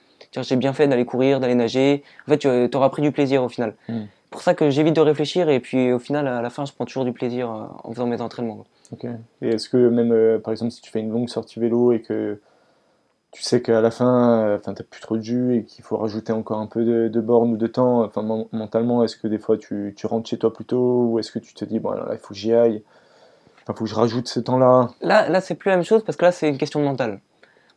[0.43, 2.03] j'ai bien fait d'aller courir, d'aller nager.
[2.27, 3.75] En fait, tu auras pris du plaisir au final.
[3.87, 4.07] C'est hmm.
[4.31, 6.85] pour ça que j'évite de réfléchir et puis au final, à la fin, je prends
[6.85, 8.65] toujours du plaisir euh, en faisant mes entraînements.
[8.93, 9.07] Ok.
[9.43, 12.01] Et est-ce que même, euh, par exemple, si tu fais une longue sortie vélo et
[12.01, 12.41] que
[13.33, 15.97] tu sais qu'à la fin, euh, enfin, n'as plus trop de jus et qu'il faut
[15.97, 18.23] rajouter encore un peu de, de borne ou de temps, enfin,
[18.53, 21.39] mentalement, est-ce que des fois tu, tu, rentres chez toi plus tôt ou est-ce que
[21.39, 22.83] tu te dis, bon, alors là, il faut que j'y aille,
[23.69, 24.89] il faut que je rajoute ce temps-là?
[25.03, 27.21] Là, là c'est plus la même chose parce que là, c'est une question de mental.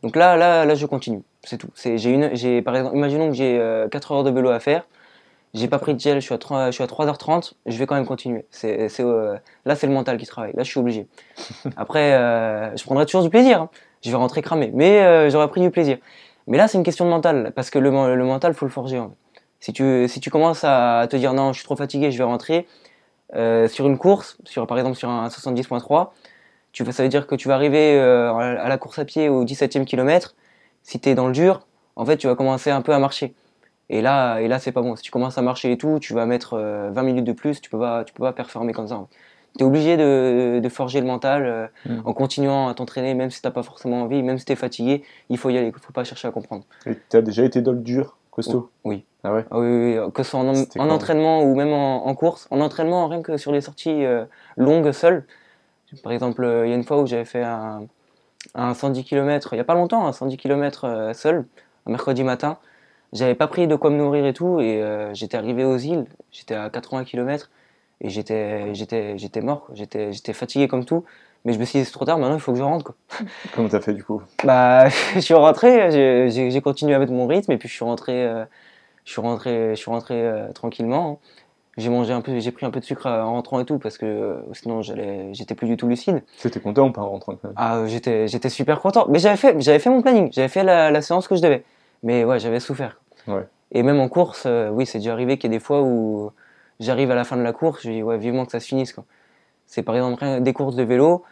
[0.04, 1.70] Donc là, là, là, je continue, c'est tout.
[1.76, 3.58] C'est, j'ai une, j'ai, par exemple, imaginons que j'ai
[3.92, 4.86] 4 euh, heures de vélo à faire,
[5.54, 7.86] j'ai pas pris de gel, je suis à 3, je suis à 3h30, je vais
[7.86, 8.46] quand même continuer.
[8.52, 9.36] C'est, c'est, euh,
[9.66, 10.54] là, c'est le mental qui travaille.
[10.54, 11.08] Là, je suis obligé.
[11.76, 12.12] Après,
[12.76, 13.64] je prendrai toujours du plaisir.
[13.64, 13.70] Hein
[14.04, 14.72] je vais rentrer cramé.
[14.74, 15.98] Mais euh, j'aurais pris du plaisir.
[16.48, 19.02] Mais là, c'est une question de mental, parce que le, le mental, faut le forger.
[19.60, 22.24] Si tu si tu commences à te dire non, je suis trop fatigué, je vais
[22.24, 22.66] rentrer
[23.36, 26.10] euh, sur une course, sur par exemple sur un 70.3,
[26.72, 29.46] tu ça veut dire que tu vas arriver euh, à la course à pied au
[29.46, 30.36] 17e kilomètre.
[30.84, 33.34] Si tu es dans le dur, en fait, tu vas commencer un peu à marcher.
[33.90, 34.96] Et là, et là, c'est pas bon.
[34.96, 37.60] Si tu commences à marcher et tout, tu vas mettre 20 minutes de plus.
[37.60, 39.04] Tu peux pas, tu peux pas performer comme ça
[39.58, 42.02] tu es obligé de, de, forger le mental euh, mm.
[42.06, 45.04] en continuant à t'entraîner, même si tu pas forcément envie, même si tu es fatigué,
[45.30, 46.64] il faut y aller, il faut pas chercher à comprendre.
[46.86, 48.70] Et tu as déjà été dans le dur, costaud?
[48.84, 49.06] Oui.
[49.24, 49.46] Ah ouais?
[49.52, 52.48] Ah oui, oui, que ce soit en, entraînement ou même en, course.
[52.52, 54.24] En entraînement, rien que sur les sorties euh,
[54.56, 55.26] longues seules.
[56.04, 57.84] Par exemple, euh, il y a une fois où j'avais fait un,
[58.56, 61.46] un 110 km, il y a pas longtemps, un 110 km seul,
[61.86, 62.58] un mercredi matin.
[63.14, 66.54] J'avais pas pris de quoi me nourrir et tout, et j'étais arrivé aux îles, j'étais
[66.56, 67.50] à 80 km
[68.02, 71.04] et j'étais j'étais j'étais mort j'étais j'étais fatigué comme tout
[71.46, 72.96] mais je me suis dit c'est trop tard maintenant il faut que je rentre quoi
[73.54, 74.22] comment t'as fait du coup?
[74.44, 75.92] Bah je suis rentré
[76.30, 78.46] j'ai continué à mettre mon rythme et puis je suis rentré euh,
[79.06, 81.30] je suis rentré je suis rentré euh, tranquillement hein.
[81.80, 83.98] J'ai mangé un peu j'ai pris un peu de sucre en rentrant et tout parce
[83.98, 87.36] que euh, sinon j'allais j'étais plus du tout lucide t'étais content ou pas en rentrant
[87.56, 90.92] ah j'étais j'étais super content mais j'avais fait j'avais fait mon planning j'avais fait la,
[90.92, 91.64] la, séance que je devais
[92.04, 93.48] mais ouais j'avais souffert ouais.
[93.72, 96.32] et même en course oui c'est déjà arrivé qu'il y ait des fois où
[96.80, 98.94] j'arrive à la fin de la course, je dis ouais, vivement que ça se finisse.
[98.94, 99.06] Quoi.
[99.66, 101.24] C'est par exemple des courses de vélo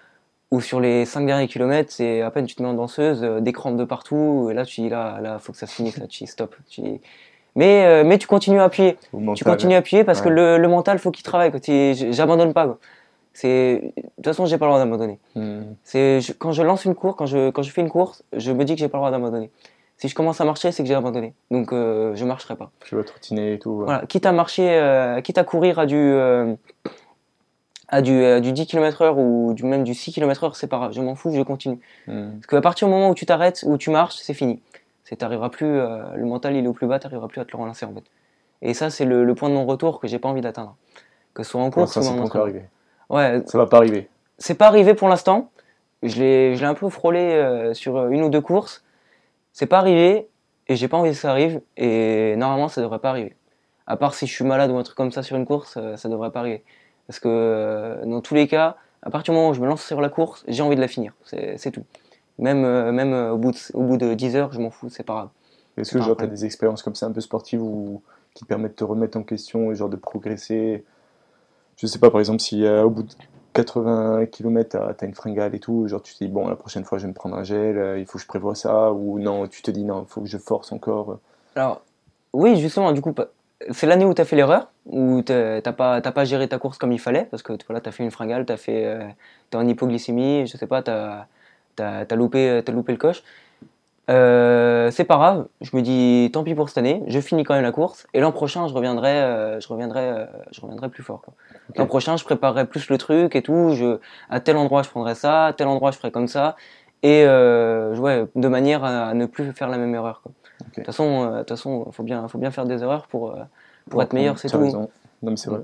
[0.52, 3.42] où sur les 5 derniers kilomètres, c'est à peine tu te mets en danseuse, euh,
[3.42, 5.98] des crampes de partout, et là tu dis là, là, faut que ça se finisse,
[5.98, 6.56] là tu dis stop.
[6.70, 7.02] Tu dis...
[7.58, 8.98] Mais, euh, mais tu continues à appuyer.
[9.36, 11.52] tu continues à appuyer parce que le, le mental, faut qu'il travaille.
[12.12, 12.78] J'abandonne pas.
[13.34, 15.20] C'est de toute façon, j'ai pas le droit d'abandonner.
[15.36, 15.74] Hmm.
[15.84, 18.66] C'est quand je lance une course, quand je quand je fais une course, je me
[18.66, 19.52] dis que j'ai pas le droit d'abandonner
[19.98, 21.34] si je commence à marcher, c'est que j'ai abandonné.
[21.52, 22.72] Donc euh, je marcherai pas.
[22.86, 23.84] Tu vas trottiner et tout.
[23.84, 26.54] Voilà, quitte à marcher, euh, quitte à courir à du euh,
[27.90, 31.02] à du, du 10 km/h ou du même du 6 km/h, c'est pas grave, je
[31.02, 31.80] m'en fous, je continue.
[32.06, 32.34] Hmm.
[32.34, 34.60] Parce qu'à partir du moment où tu t'arrêtes, où tu marches, c'est fini.
[35.08, 37.62] C'est t'arriveras plus, le mental il est au plus bas, t'arriveras plus à te le
[37.62, 38.04] relancer en fait.
[38.62, 40.76] Et ça c'est le, point de non retour que j'ai pas envie d'atteindre.
[41.34, 42.60] Que ce soit en course ou en entraînement.
[43.10, 43.42] Ouais.
[43.46, 44.10] Ça va pas arriver.
[44.38, 45.50] C'est pas arrivé pour l'instant.
[46.04, 48.84] Je l'ai, je l'ai un peu frôlé sur une ou deux courses
[49.58, 50.30] c'est pas arrivé
[50.68, 53.36] et j'ai pas envie que ça arrive et normalement ça devrait pas arriver.
[53.88, 55.98] À part si je suis malade ou un truc comme ça sur une course, euh,
[55.98, 56.64] ça devrait pas arriver.
[57.08, 59.84] Parce que euh, dans tous les cas, à partir du moment où je me lance
[59.84, 61.14] sur la course, j'ai envie de la finir.
[61.24, 61.84] C'est tout.
[62.40, 65.04] Même, euh, même au, bout de, au bout de 10 heures, je m'en fous, c'est
[65.04, 65.30] pas grave.
[65.78, 68.02] Est-ce que tu as des expériences comme ça un peu sportives ou
[68.34, 70.84] qui te permettent de te remettre en question et genre de progresser?
[71.78, 73.14] Je sais pas, par exemple, si au bout de
[73.58, 76.84] 80 km, tu as, une fringale et tout, genre tu te dis, bon, la prochaine
[76.84, 79.20] fois, je vais me prendre un gel, euh, il faut que je prévoie ça, ou
[79.20, 81.18] non, tu te dis, non, il faut que je force encore.
[81.56, 81.82] Alors,
[82.34, 83.16] oui, justement, du coup,
[83.72, 86.78] c'est l'année où tu as fait l'erreur, où tu n'as pas, pas géré ta course
[86.78, 89.08] comme il fallait, parce que voilà, tu as fait une fringale, tu fait, euh,
[89.52, 91.28] es en hypoglycémie, je sais pas, tu as,
[91.80, 93.24] as, loupé, as loupé le coche.
[94.10, 97.56] Euh, c'est pas grave, je me dis tant pis pour cette année, je finis quand
[97.56, 101.04] même la course et l'an prochain je reviendrai, euh, je reviendrai, euh, je reviendrai plus
[101.04, 101.24] fort.
[101.76, 105.14] L'an prochain je préparerai plus le truc et tout, je, à tel endroit je prendrai
[105.14, 106.56] ça, à tel endroit je ferai comme ça
[107.04, 110.22] et ouais, de manière à, ne plus faire la même erreur.
[110.26, 113.38] De toute façon, de toute façon, faut bien, faut bien faire des erreurs pour
[113.90, 114.58] pour être meilleur, c'est tout.
[114.58, 114.90] Non
[115.22, 115.62] mais c'est vrai.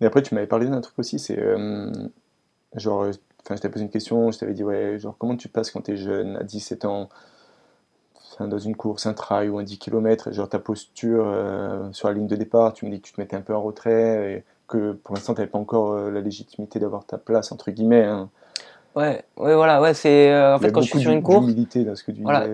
[0.00, 1.42] Mais après tu m'avais parlé d'un truc aussi, c'est
[2.76, 3.06] genre,
[3.48, 5.80] enfin je t'avais posé une question, je t'avais dit ouais, genre comment tu passes quand
[5.80, 7.08] tu es jeune à 17 ans
[8.40, 12.14] dans une course, un trail ou un 10 km, genre ta posture euh, sur la
[12.14, 14.44] ligne de départ, tu me dis que tu te mettais un peu en retrait et
[14.68, 18.04] que pour l'instant tu n'avais pas encore euh, la légitimité d'avoir ta place, entre guillemets.
[18.04, 18.28] Hein.
[18.94, 21.46] Ouais, ouais, voilà, ouais, c'est euh, en fait quand je suis sur une course.
[21.46, 22.46] dans ce que tu voilà,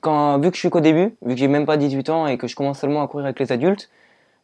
[0.00, 2.36] quand, vu que je suis qu'au début, vu que j'ai même pas 18 ans et
[2.36, 3.90] que je commence seulement à courir avec les adultes,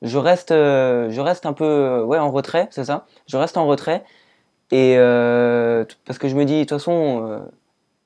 [0.00, 3.06] je reste, je reste un peu, ouais, en retrait, c'est ça.
[3.26, 4.04] Je reste en retrait
[4.70, 4.96] et
[6.04, 7.42] parce que je me dis de toute façon,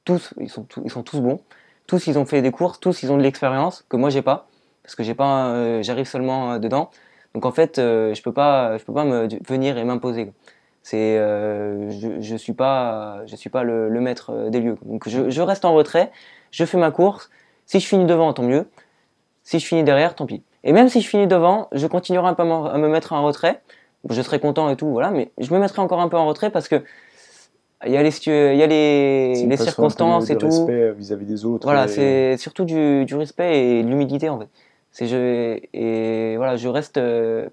[0.05, 1.41] tous, ils sont, ils sont tous bons
[1.87, 4.47] tous ils ont fait des courses, tous ils ont de l'expérience que moi j'ai pas
[4.83, 6.91] parce que j'ai pas, euh, j'arrive seulement euh, dedans.
[7.35, 10.33] Donc en fait, euh, je peux pas, je peux pas me venir et m'imposer.
[10.83, 14.77] C'est, je, je suis pas, je suis pas le, maître des lieux.
[14.85, 16.11] Donc je, je, reste en retrait,
[16.51, 17.31] je fais ma course.
[17.67, 18.69] Si je finis devant, tant mieux.
[19.45, 20.43] Si je finis derrière, tant pis.
[20.65, 23.63] Et même si je finis devant, je continuerai à me mettre en retrait.
[24.09, 26.51] Je serai content et tout, voilà, mais je me mettrai encore un peu en retrait
[26.51, 26.83] parce que
[27.85, 30.47] il y a les, il y a les, les circonstances et tout.
[30.47, 31.67] respect vis-à-vis des autres.
[31.67, 34.49] Voilà, c'est surtout du, du, respect et de l'humilité en fait.
[34.91, 37.49] C'est je et voilà, je reste euh,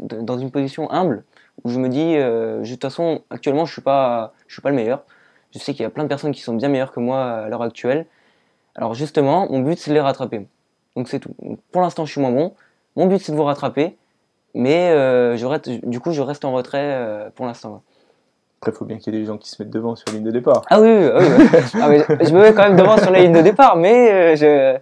[0.00, 1.24] dans une position humble
[1.62, 4.70] où je me dis, euh, de toute façon, actuellement, je suis pas, je suis pas
[4.70, 5.04] le meilleur.
[5.52, 7.48] Je sais qu'il y a plein de personnes qui sont bien meilleures que moi à
[7.48, 8.06] l'heure actuelle.
[8.74, 10.46] Alors justement, mon but c'est de les rattraper.
[10.96, 11.34] Donc c'est tout.
[11.70, 12.54] Pour l'instant, je suis moins bon.
[12.96, 13.96] Mon but c'est de vous rattraper,
[14.54, 17.82] mais euh, je reste, du coup, je reste en retrait pour l'instant.
[18.60, 20.14] Après, il faut bien qu'il y ait des gens qui se mettent devant sur la
[20.14, 20.62] ligne de départ.
[20.70, 21.10] Ah oui, oui,
[21.74, 21.90] ah,
[22.24, 24.78] je me mets quand même devant sur la ligne de départ, mais je,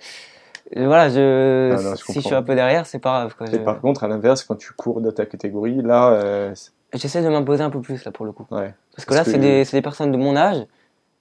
[0.77, 3.35] voilà, je, si je suis un peu derrière, c'est pas grave.
[3.37, 6.13] Quoi, Et par contre, à l'inverse, quand tu cours de ta catégorie, là.
[6.13, 6.55] Euh,
[6.95, 8.47] J'essaie de m'imposer un peu plus, là, pour le coup.
[8.51, 8.73] Ouais.
[8.95, 10.65] Parce que là, c'est des, des, personnes de mon âge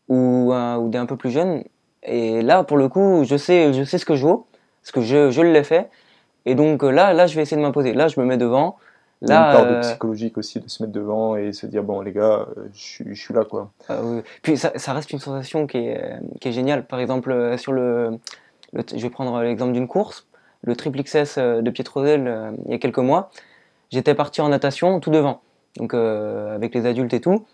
[0.08, 1.64] ou, euh, ou des un peu plus jeunes.
[2.04, 4.48] Et là, pour le coup, je sais, je sais ce que je vaux,
[4.82, 5.90] parce que je, je l'ai fait.
[6.46, 7.94] Et donc là, là, je vais essayer de m'imposer.
[7.94, 8.78] Là, je me mets devant.
[9.22, 12.02] Là, une part de euh, psychologique aussi de se mettre devant et se dire bon
[12.02, 14.00] les gars je, je suis là quoi ah
[14.42, 18.18] puis ça, ça, reste une sensation qui est, qui est géniale par exemple sur le
[18.74, 20.28] je vais prendre l'exemple d'une course,
[20.64, 23.32] le triple XS euh, de Pietrosel euh, il y a quelques mois.
[23.92, 25.42] J'étais parti en natation tout devant,
[25.78, 27.46] donc euh, avec les adultes et tout.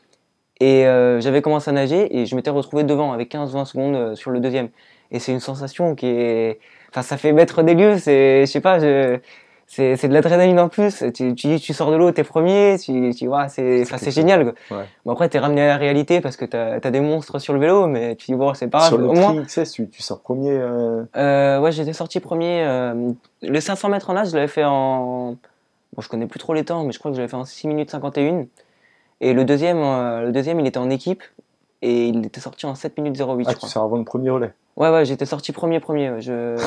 [0.60, 0.86] Et
[1.20, 4.70] j'avais commencé à nager et je m'étais retrouvé devant avec 15-20 secondes sur le deuxième.
[5.12, 7.98] Et c'est une sensation qui est, enfin, ça fait mettre des lieux.
[7.98, 9.20] C'est, je sais pas, je,
[9.68, 11.04] c'est de l'adrénaline en plus.
[11.14, 14.44] Tu, tu, tu sors de l'eau, t'es premier, tu, tu vois, c'est c'est génial.
[14.44, 14.78] Quoi.
[14.78, 14.86] Ouais.
[15.06, 17.60] Bon après t'es ramené à la réalité parce que t'as as des monstres sur le
[17.60, 18.90] vélo, mais tu dis bon c'est pas grave.
[18.90, 19.44] Sur le au moins...
[19.46, 20.52] tu, tu sors premier.
[20.52, 21.04] Euh...
[21.18, 22.64] Euh, ouais j'étais sorti premier.
[22.64, 25.36] Euh, le 500 mètres en nage je l'avais fait en,
[25.94, 27.46] bon je connais plus trop les temps, mais je crois que je l'avais fait en
[27.46, 28.46] 6 minutes 51.
[29.20, 31.24] Et le deuxième, euh, le deuxième il était en équipe
[31.82, 33.46] et il était sorti en 7 minutes 08.
[33.48, 34.54] Ah je tu sors avant le premier relais.
[34.76, 36.20] Ouais ouais j'étais sorti premier premier.
[36.20, 36.56] Je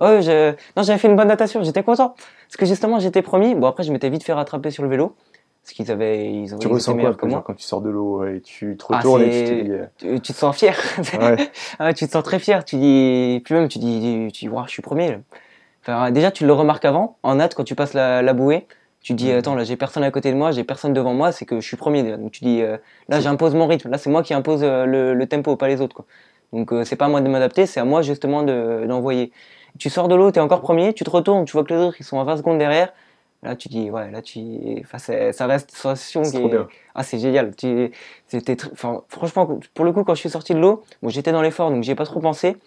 [0.00, 0.52] Oh, je...
[0.76, 2.14] non, j'avais fait une bonne natation, j'étais content.
[2.48, 3.54] Parce que justement, j'étais premier.
[3.54, 5.14] Bon, après, je m'étais vite fait rattraper sur le vélo.
[5.62, 7.44] Parce qu'ils avaient, ils ont, tu ressens quoi que moi.
[7.46, 10.20] quand tu sors de l'eau et tu te ah, retournes et tu te dis...
[10.22, 10.74] tu, te sens fier.
[11.20, 11.50] Ouais.
[11.78, 12.64] ah, tu te sens très fier.
[12.64, 15.18] Tu dis, puis même, tu dis, tu dis, je suis premier.
[15.82, 18.66] Enfin, déjà, tu le remarques avant, en hâte, quand tu passes la, la bouée.
[19.02, 19.38] Tu dis, mhm.
[19.38, 21.66] attends, là, j'ai personne à côté de moi, j'ai personne devant moi, c'est que je
[21.66, 22.16] suis premier déjà.
[22.16, 22.76] Donc tu dis, euh,
[23.08, 23.90] là, j'impose mon rythme.
[23.90, 25.96] Là, c'est moi qui impose euh, le, le, tempo, pas les autres.
[25.96, 26.04] Quoi.
[26.52, 29.32] Donc euh, c'est pas à moi de m'adapter, c'est à moi justement d'envoyer
[29.78, 31.80] tu sors de l'eau, tu es encore premier, tu te retournes, tu vois que les
[31.80, 32.92] autres ils sont à 20 secondes derrière.
[33.42, 34.40] Là, tu dis, ouais, là, tu.
[34.82, 36.58] Enfin, ça reste une sensation qui est.
[36.94, 37.56] Ah, c'est génial.
[37.56, 37.90] Tu...
[38.72, 41.70] Enfin, franchement, pour le coup, quand je suis sorti de l'eau, bon, j'étais dans l'effort,
[41.70, 42.58] donc j'y ai pas trop pensé.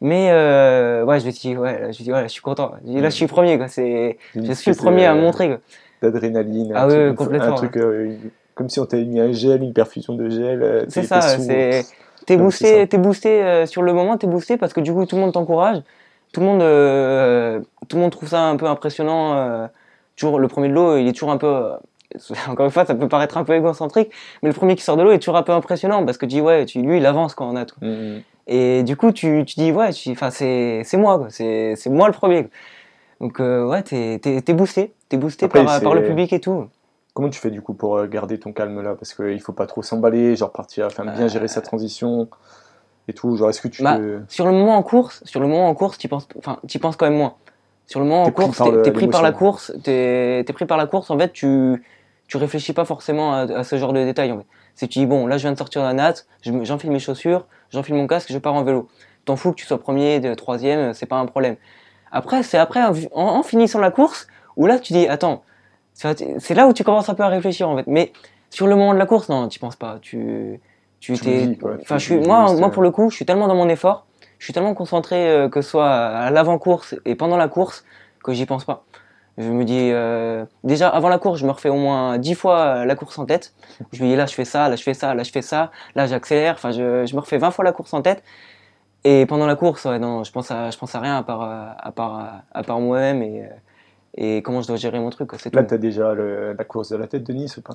[0.00, 1.04] Mais, euh...
[1.04, 2.72] ouais, je me suis dit, ouais, là, je, dis, ouais, je suis content.
[2.84, 3.68] Là, je suis premier, quoi.
[3.68, 4.18] C'est...
[4.34, 5.58] Je suis le premier à euh, montrer,
[6.02, 6.72] D'adrénaline.
[6.74, 7.52] Ah, ouais, complètement.
[7.52, 8.14] Un truc, euh,
[8.54, 10.86] comme si on t'avait mis un gel, une perfusion de gel.
[10.88, 11.84] C'est ça, c'est.
[12.26, 15.22] T'es boosté, t'es boosté sur le moment, t'es boosté parce que du coup, tout le
[15.22, 15.82] monde t'encourage
[16.32, 19.68] tout le monde, tout le monde trouve ça un peu impressionnant.
[20.16, 21.76] Toujours le premier de l'eau, il est toujours un peu
[22.48, 24.10] encore une fois, ça peut paraître un peu égocentrique,
[24.42, 26.36] mais le premier qui sort de l'eau est toujours un peu impressionnant parce que tu
[26.36, 27.78] dis ouais, tu, lui il avance quand on a tout.
[27.80, 28.22] Mm-hmm.
[28.46, 32.12] Et du coup, tu, tu dis ouais, enfin c'est c'est moi c'est c'est moi le
[32.12, 32.48] premier.
[33.20, 36.66] Donc ouais, t'es t'es boosté, t'es boosté par, par le public et tout.
[37.14, 38.94] Comment tu fais du coup pour garder ton calme là?
[38.94, 42.28] Parce qu'il faut pas trop s'emballer, genre partir, enfin bien gérer sa transition
[43.08, 45.68] et tout Genre, est-ce que tu bah, Sur le moment en course, sur le moment
[45.68, 47.34] en course, tu penses, enfin, tu penses quand même moins.
[47.86, 50.86] Sur le moment en course, t'es pris par la course, t'es es pris par la
[50.86, 51.10] course.
[51.10, 51.82] En fait, tu
[52.26, 54.32] tu réfléchis pas forcément à, ce genre de détails.
[54.32, 54.46] En fait.
[54.74, 57.46] C'est tu dis bon, là, je viens de sortir de la natte, j'enfile mes chaussures,
[57.70, 58.88] j'enfile mon casque, je pars en vélo.
[59.24, 61.56] T'en fous que tu sois premier, troisième, c'est pas un problème.
[62.12, 62.80] Après, c'est après
[63.12, 65.42] en, finissant la course où là, tu dis attends,
[65.94, 67.86] c'est là où tu commences un peu à réfléchir en fait.
[67.86, 68.12] Mais
[68.50, 69.98] sur le moment de la course, non, tu penses pas.
[70.00, 70.60] Tu
[71.00, 74.06] tu enfin je suis moi moi pour le coup je suis tellement dans mon effort
[74.38, 77.84] je suis tellement concentré euh, que ce soit à l'avant course et pendant la course
[78.24, 78.84] que j'y pense pas
[79.38, 82.84] je me dis euh, déjà avant la course je me refais au moins dix fois
[82.84, 83.54] la course en tête
[83.92, 85.70] je me dis là je fais ça là je fais ça là je fais ça
[85.94, 88.22] là j'accélère enfin je, je me refais 20 fois la course en tête
[89.04, 91.42] et pendant la course ouais, non je pense à je pense à rien à part
[91.78, 93.48] à part à part moi-même et
[94.18, 97.06] et comment je dois gérer mon truc là tu as déjà la course de la
[97.06, 97.74] tête de Nice ou pas?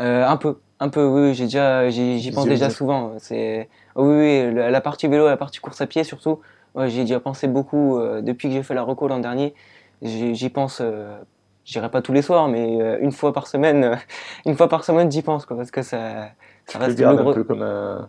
[0.00, 3.12] Euh, un peu, un peu, oui, j'ai déjà, j'y pense déjà souvent.
[3.18, 6.40] C'est, oui, oui, la, partie vélo, la partie course à pied surtout.
[6.74, 9.54] Ouais, j'ai déjà pensé beaucoup euh, depuis que j'ai fait la reco l'an dernier.
[10.02, 11.16] J'y pense, euh,
[11.64, 13.98] j'irai pas tous les soirs, mais euh, une fois par semaine,
[14.46, 16.30] une fois par semaine, j'y pense, quoi, parce que ça,
[16.66, 17.30] ça reste le gros...
[17.30, 18.08] un peu comme un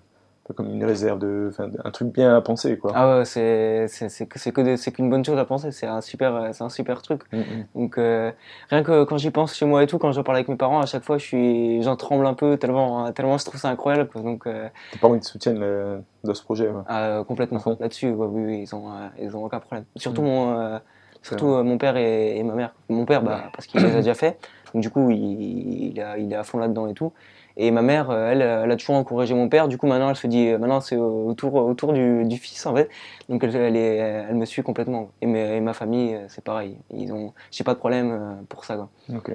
[0.54, 1.52] comme une réserve de,
[1.84, 2.92] un truc bien à penser quoi.
[2.96, 4.40] Ah ouais, c'est c'est que
[4.78, 7.22] c'est qu'une bonne chose à penser, c'est un super c'est un super truc.
[7.32, 7.66] Mm, mm.
[7.76, 8.32] Donc euh,
[8.70, 10.82] rien que quand j'y pense chez moi et tout, quand je parle avec mes parents,
[10.82, 14.10] à chaque fois je suis j'en tremble un peu tellement tellement je trouve ça incroyable
[14.16, 16.70] Donc euh, tes parents ils te soutiennent dans ce projet.
[16.88, 19.86] Ah, complètement là-dessus, oui, oui, ils ont ils ont aucun problème.
[19.96, 20.26] Surtout mm.
[20.26, 20.80] mon
[21.22, 22.74] Surtout mon père et, ma mère.
[22.90, 24.38] Mon père, bah, parce qu'il les a déjà fait.
[24.74, 27.14] Donc, du coup, il, il, est à fond là-dedans et tout.
[27.58, 29.68] Et ma mère, elle, elle a toujours encouragé mon père.
[29.68, 32.90] Du coup, maintenant, elle se dit, maintenant, c'est autour, autour du, du, fils, en fait.
[33.30, 35.12] Donc, elle, elle, est, elle me suit complètement.
[35.22, 36.78] Et, et ma famille, c'est pareil.
[36.92, 38.90] Ils ont, j'ai pas de problème pour ça, quoi.
[39.16, 39.32] Ok.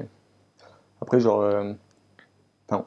[1.01, 1.44] Après, genre,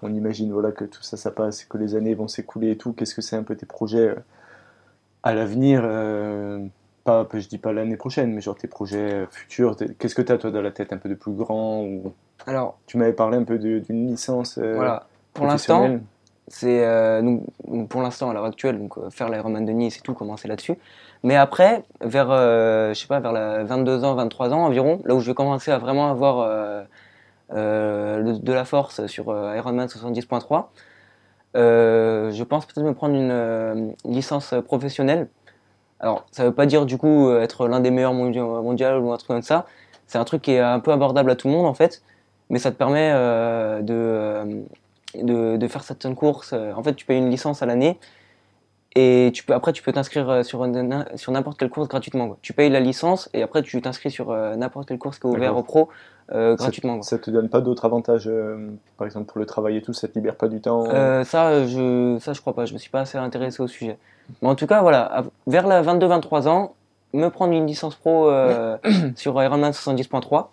[0.02, 2.94] on imagine voilà, que tout ça, ça passe, que les années vont s'écouler et tout.
[2.94, 4.16] Qu'est-ce que c'est un peu tes projets euh,
[5.24, 6.66] à l'avenir euh,
[7.04, 9.76] pas, Je dis pas l'année prochaine, mais genre tes projets futurs.
[9.98, 12.14] Qu'est-ce que tu as toi dans la tête un peu de plus grand ou...
[12.48, 14.58] Alors, tu m'avais parlé un peu d'une licence.
[14.58, 15.08] Euh, voilà.
[15.34, 16.00] Pour l'instant,
[16.48, 16.84] c'est
[17.90, 20.76] pour l'instant à l'heure actuelle, donc faire l'Ironman de Nice et tout, commencer là-dessus.
[21.24, 25.20] Mais après, vers je sais pas, vers la 22 ans, 23 ans environ, là où
[25.20, 26.88] je vais commencer à vraiment avoir
[27.54, 30.66] euh, de, la force sur euh, Ironman 70.3.
[31.56, 35.28] Euh, je pense peut-être me prendre une licence professionnelle.
[36.00, 38.62] Alors, ça veut pas dire du coup être l'un des meilleurs mondiaux
[39.00, 39.66] ou un truc comme ça.
[40.08, 42.02] C'est un truc qui est un peu abordable à tout le monde en fait,
[42.50, 44.64] mais ça te permet de,
[45.16, 46.54] de, de, faire certaines courses.
[46.54, 47.98] En fait, tu payes une licence à l'année
[48.96, 50.68] et tu peux, après, tu peux t'inscrire sur,
[51.16, 52.38] sur n'importe quelle course gratuitement.
[52.42, 55.56] Tu payes la licence et après, tu t'inscris sur n'importe quelle course qui est ouverte
[55.56, 55.90] au pro
[56.32, 57.02] euh, gratuitement.
[57.02, 60.08] Ça, te donne pas d'autres avantages, euh, par exemple pour le travail et tout, ça
[60.08, 62.66] te libère pas du temps euh, Ça, je, ça je crois pas.
[62.66, 63.98] Je me suis pas assez intéressé au sujet.
[64.42, 66.76] Mais en tout cas, voilà, vers la 22-23 ans,
[67.14, 68.30] me prendre une licence pro
[69.16, 70.48] sur Ironman 70.3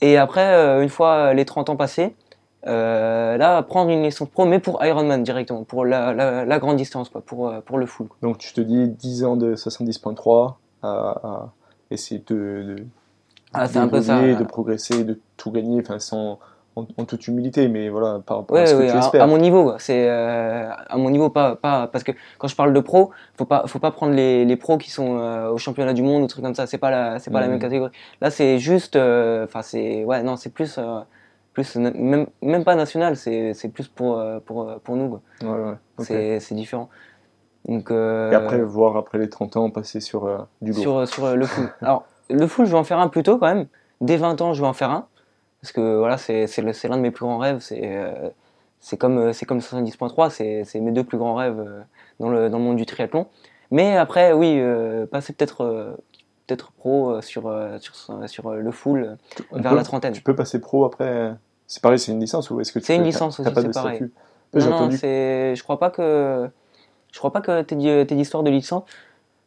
[0.00, 2.14] et après, une fois les 30 ans passés,
[2.64, 6.12] là, prendre une licence pro, mais pour Ironman directement, pour la,
[6.44, 8.08] la, grande distance, quoi, pour, pour le full.
[8.22, 11.48] Donc tu te dis 10 ans de 70.3 à,
[11.90, 12.76] essayer de,
[13.52, 14.20] ah, un peu ça.
[14.22, 16.38] de progresser, de tout gagner, enfin sans
[16.76, 19.22] en, toute humilité, mais voilà par rapport à ce que tu espères.
[19.22, 22.72] À, mon niveau, c'est euh, à mon niveau pas pas parce que quand je parle
[22.72, 25.92] de pro, faut pas faut pas prendre les, les pros qui sont euh, au championnat
[25.92, 26.66] du monde ou trucs comme ça.
[26.66, 27.60] C'est pas la c'est pas la même mmh.
[27.60, 27.92] catégorie.
[28.20, 30.78] Là, c'est juste, euh, enfin c'est ouais non c'est plus
[31.52, 35.08] plus même même pas national, c'est plus pour pour pour nous.
[35.08, 35.20] Quoi.
[35.42, 35.74] Ouais, ouais.
[35.98, 36.88] C'est c'est différent.
[37.66, 40.80] Donc, Et après, voir après les 30 ans, passer sur du lourd.
[40.80, 41.68] Sur, sur le full.
[41.82, 43.66] Alors, le full, je vais en faire un plus tôt quand même.
[44.00, 45.06] Dès 20 ans, je vais en faire un.
[45.60, 47.58] Parce que voilà, c'est l'un de mes plus grands rêves.
[47.60, 48.30] C'est euh,
[48.80, 51.82] c'est comme, euh, comme le 70.3, c'est mes deux plus grands rêves euh,
[52.18, 53.26] dans le, dans le monde du triathlon.
[53.70, 54.60] Mais après, oui,
[55.12, 55.96] passer peut-être
[56.50, 59.16] peut-être pro sur, sur, sur le full
[59.52, 60.12] vers la trentaine.
[60.12, 61.34] Tu peux passer pro après
[61.66, 64.02] C'est pareil, c'est une licence ou est-ce que C'est une licence aussi, c'est pareil.
[64.52, 66.48] Non, non, je crois pas que
[67.12, 68.84] je crois pas que tu aies d'histoire de licence,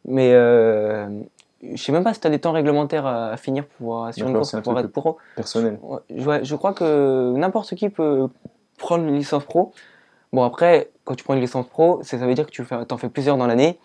[0.06, 4.28] mais je sais même pas si tu as des temps réglementaires à, finir pour, sur
[4.28, 5.18] une course pour pouvoir être pro.
[5.36, 5.78] Personnel.
[6.10, 8.28] Je, je crois que n'importe qui peut
[8.78, 9.72] prendre une licence pro.
[10.32, 13.08] Bon, après, quand tu prends une licence pro, ça veut dire que tu en fais
[13.08, 13.78] plusieurs dans l'année.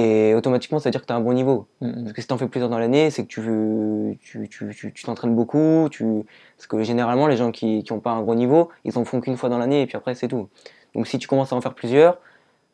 [0.00, 1.66] Et automatiquement, ça veut dire que tu as un bon niveau.
[1.82, 2.02] Mm-hmm.
[2.02, 3.40] Parce que si tu en fais plusieurs dans l'année, c'est que tu
[4.20, 5.88] tu, tu, tu, t'entraînes beaucoup.
[5.90, 6.04] Tu...
[6.56, 9.36] Parce que généralement, les gens qui n'ont pas un gros niveau, ils en font qu'une
[9.36, 10.48] fois dans l'année et puis après, c'est tout.
[10.94, 12.18] Donc si tu commences à en faire plusieurs,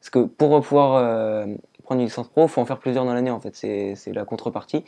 [0.01, 1.47] parce que pour pouvoir euh,
[1.83, 4.85] prendre une licence pro, faut en faire plusieurs dans l'année en fait, c'est la contrepartie.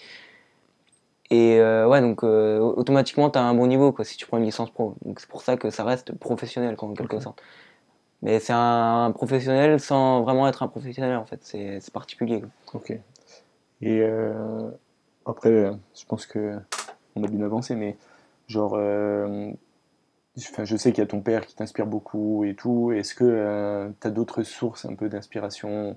[1.30, 4.36] Et euh, ouais, donc euh, automatiquement, tu as un bon niveau quoi, si tu prends
[4.36, 4.94] une licence pro.
[5.06, 7.42] Donc c'est pour ça que ça reste professionnel en quelque sorte.
[8.22, 12.42] Mais c'est un, professionnel sans vraiment être un professionnel en fait, c'est particulier.
[12.72, 12.90] Ok.
[13.82, 14.70] Et euh,
[15.26, 16.58] après, je pense que
[17.14, 17.96] on a bien avancé, mais
[18.48, 22.92] genre, enfin, je sais qu'il y a ton père qui t'inspire beaucoup et tout.
[22.92, 25.96] Est-ce que tu as d'autres sources un peu d'inspiration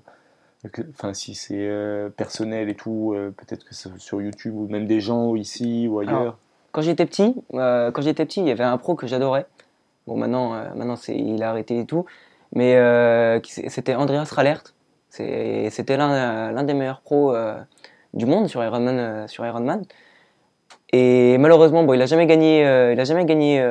[0.90, 4.86] Enfin, si c'est euh, personnel et tout, euh, peut-être que c'est sur YouTube ou même
[4.86, 6.38] des gens ici ou ailleurs?
[6.72, 9.46] quand j'étais petit, euh, quand j'étais petit, il y avait un pro que j'adorais.
[10.06, 12.04] Bon, maintenant, maintenant c'est, il a arrêté et tout,
[12.52, 12.74] mais
[13.44, 14.62] c'était Andreas Ralert.
[15.08, 17.34] C'était l'un, l'un des meilleurs pros
[18.14, 19.82] du monde sur Ironman, sur Ironman.
[20.92, 23.64] Et malheureusement, bon, il a jamais gagné, il a jamais gagné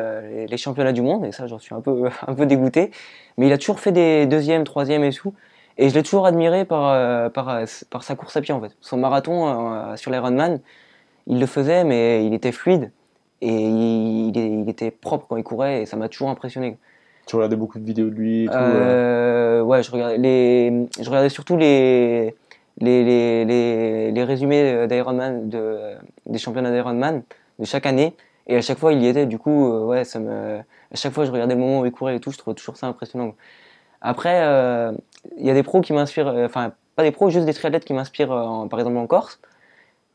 [0.47, 2.91] les, championnats du monde, et ça, j'en suis un peu, un peu dégoûté.
[3.37, 5.33] Mais il a toujours fait des deuxièmes, troisièmes et tout.
[5.79, 8.59] Et je l'ai toujours admiré par, euh, par, euh, par, sa course à pied en
[8.59, 8.75] fait.
[8.81, 10.59] Son marathon euh, sur l'Ironman,
[11.25, 12.91] il le faisait, mais il était fluide
[13.42, 16.77] et il, il, était propre quand il courait et ça m'a toujours impressionné.
[17.25, 21.29] Tu regardais beaucoup de vidéos de lui et tout, Ouais, je regardais, les, je regardais
[21.29, 22.35] surtout les,
[22.79, 23.04] les,
[23.46, 27.23] les, les, résumés d'Ironman, de, des championnats d'Ironman
[27.60, 28.15] de chaque année.
[28.48, 29.27] Et à chaque fois, il y était.
[29.27, 30.60] Du coup, ouais, ça me,
[30.92, 32.31] à chaque fois, je regardais le moment où il courait et tout.
[32.31, 33.35] Je trouvais toujours ça impressionnant.
[34.02, 34.92] Après, euh,
[35.37, 37.85] il y a des pros qui m'inspirent, euh, enfin, pas des pros, juste des triathlètes
[37.85, 39.40] qui m'inspirent, euh, par exemple en Corse,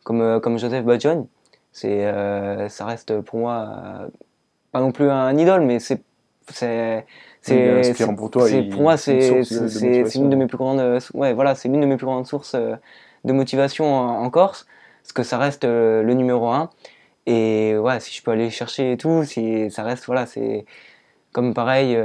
[0.04, 1.28] comme, comme Joseph Badjon.
[1.74, 2.08] C'est,
[2.68, 4.08] ça reste pour moi
[4.70, 6.00] pas non plus un idole, mais c'est
[6.48, 7.04] c'est
[7.42, 11.68] c'est pour toi pour moi c'est c'est l'une de mes plus grandes ouais voilà c'est
[11.68, 14.66] l'une de mes plus grandes sources de motivation en, Corse
[15.02, 16.70] parce que ça reste le numéro un.
[17.26, 20.66] Et ouais, si je peux aller chercher et tout, si ça reste, voilà, c'est
[21.32, 21.96] comme pareil,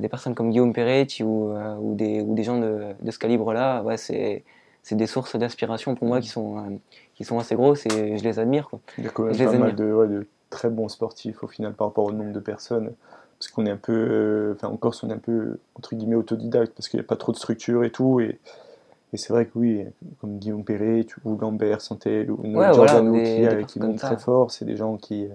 [0.00, 3.82] des personnes comme Guillaume Peretti ou, ou, des, ou des gens de, de ce calibre-là,
[3.82, 4.44] ouais, c'est
[4.88, 6.80] c'est des sources d'inspiration pour moi qui sont,
[7.18, 8.68] qui sont assez grosses et je les admire.
[8.68, 8.78] Quoi.
[8.96, 11.74] Il y a quand même pas mal de, ouais, de, très bons sportifs au final
[11.74, 12.92] par rapport au nombre de personnes.
[13.40, 16.14] Parce qu'on est un peu, euh, enfin en Corse, on est un peu entre guillemets
[16.14, 18.20] autodidacte parce qu'il n'y a pas trop de structure et tout.
[18.20, 18.38] Et,
[19.12, 19.84] et c'est vrai que oui,
[20.20, 24.64] comme Guillaume Perret, ou Lambert, Santel, ou ouais, Giordano qui, qui montent très fort, c'est
[24.64, 25.26] des gens qui,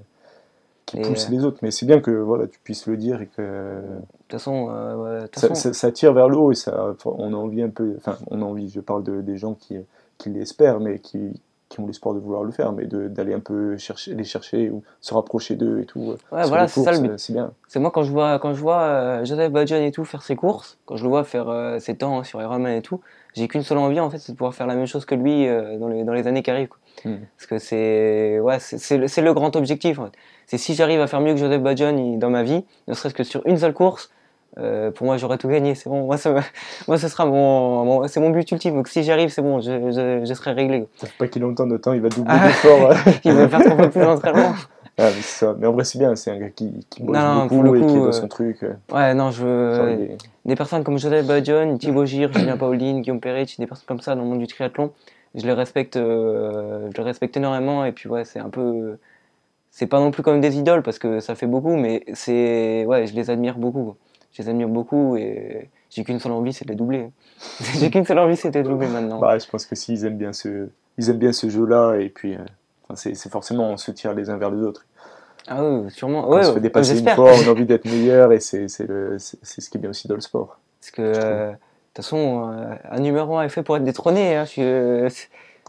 [0.86, 1.58] qui poussent les autres.
[1.64, 3.42] Mais c'est bien que voilà, tu puisses le dire et que.
[3.42, 3.82] De
[4.30, 7.70] toute façon, euh, ça, ça, tire vers le haut et ça, on a envie un
[7.70, 7.96] peu.
[7.98, 8.70] Enfin, on a envie.
[8.70, 9.76] Je parle de, des gens qui,
[10.18, 11.34] qui l'espèrent, mais qui,
[11.74, 14.84] qui ont l'espoir de vouloir le faire, mais d'aller un peu chercher, les chercher ou
[15.02, 16.16] se rapprocher d'eux et tout.
[16.32, 17.18] Ouais, voilà, c'est ça le but.
[17.18, 17.52] C'est bien.
[17.68, 20.36] C'est moi quand je vois, quand je vois euh, Joseph Badjan et tout faire ses
[20.36, 23.02] courses, quand je le vois faire euh, ses temps sur Ironman et tout,
[23.34, 25.48] j'ai qu'une seule envie en fait, c'est de pouvoir faire la même chose que lui
[25.48, 26.70] euh, dans, les, dans les années qui arrivent.
[27.04, 27.16] Hmm.
[27.38, 29.98] Parce que c'est ouais, c'est le, le, grand objectif.
[29.98, 30.12] En fait.
[30.46, 33.24] C'est si j'arrive à faire mieux que Joseph Badjan dans ma vie, ne serait-ce que
[33.24, 34.12] sur une seule course,
[34.58, 35.76] euh, pour moi, j'aurais tout gagné.
[35.76, 36.06] C'est bon.
[36.06, 36.34] Moi, ça,
[36.88, 38.76] moi, ce sera mon, c'est mon but ultime.
[38.76, 39.62] Donc, si j'y arrive, c'est bon.
[39.62, 40.88] Je, je, serai réglé.
[40.98, 42.94] Ça fait pas qu'il longtemps de temps, il va doubler d'efforts.
[43.24, 44.54] il va faire fois plus d'entraînement.
[44.98, 45.56] Ah, mais, ça.
[45.58, 46.16] mais en vrai, c'est bien.
[46.16, 47.18] C'est un gars qui, qui bosse
[47.50, 48.64] beaucoup et qui est dans son truc.
[48.64, 48.74] Euh.
[48.92, 50.08] Ouais, non, je veux.
[50.46, 50.56] Des...
[50.56, 54.22] personnes comme Joseph Badjon, Thibaut Gir, Julien Pauline, Guillaume Perret, des personnes comme ça dans
[54.22, 54.92] le monde du triathlon,
[55.34, 57.86] je les respecte, euh, je les respecte énormément.
[57.86, 58.98] Et puis, ouais, c'est un peu.
[59.72, 62.86] C'est pas non plus comme des idoles parce que ça fait beaucoup, mais c'est.
[62.86, 63.96] Ouais, je les admire beaucoup
[64.34, 67.10] je les admire beaucoup et j'ai qu'une seule envie, c'est de les doubler.
[67.80, 69.20] j'ai qu'une seule envie, c'est de les doubler maintenant.
[69.20, 70.68] Bah, je pense que s'ils aiment bien ce,
[70.98, 72.40] ils aiment bien ce jeu-là et puis, euh,
[72.96, 74.86] c'est forcément on se tire les uns vers les autres.
[75.48, 76.28] Ah oui, sûrement.
[76.30, 79.70] Ouais, on se fait dépasser une fois, on a envie d'être meilleur et c'est ce
[79.70, 80.60] qui est bien aussi dans le sport.
[80.80, 84.36] Parce que, euh, de toute façon, euh, un numéro 1 est fait pour être détrôné.
[84.36, 84.46] Hein,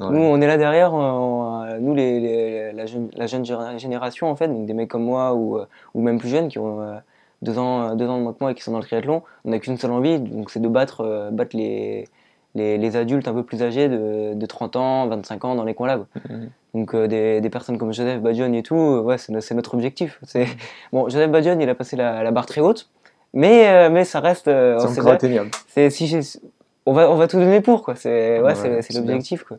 [0.01, 3.45] Nous, on est là derrière, nous, les, la, jeune, la, jeune,
[3.79, 5.59] génération, en fait, donc des mecs comme moi ou,
[5.95, 7.01] ou même plus jeunes qui ont
[7.45, 9.51] deux ans, deux ans de moins que moi et qui sont dans le triathlon, on
[9.51, 12.09] n'a qu'une seule envie, donc c'est de battre, euh, battre les,
[12.55, 15.75] les, les, adultes un peu plus âgés de, de 30 ans, 25 ans dans les
[15.75, 16.07] coins là.
[16.29, 16.51] Mhm.
[16.75, 20.19] Donc euh, des, des, personnes comme Joseph Badjon et tout, euh, ouais, c'est notre objectif.
[20.25, 20.47] C'est
[20.93, 22.89] bon, Joseph Badjon, il a passé la, la barre très haute,
[23.33, 24.47] mais mais ça reste.
[24.47, 25.51] c'est encore atteignable.
[25.69, 26.41] C'est si
[26.87, 27.95] on va on va tout donner pour quoi.
[27.95, 29.59] C'est ouais, c'est l'objectif quoi.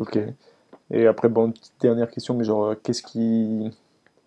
[0.00, 0.18] ok.
[0.90, 3.70] Et après bon, dernière question, mais genre qu'est-ce qui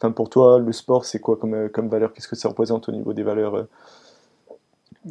[0.10, 2.12] pour toi, le sport, c'est quoi comme, euh, comme valeur?
[2.14, 3.70] Qu'est-ce que ça représente au niveau des valeurs euh?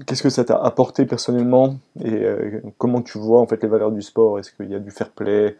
[0.06, 1.76] Qu'est-ce que ça t'a apporté personnellement?
[2.04, 4.38] Et euh, comment tu vois en fait les valeurs du sport?
[4.38, 5.56] Est-ce qu'il y a du fair play?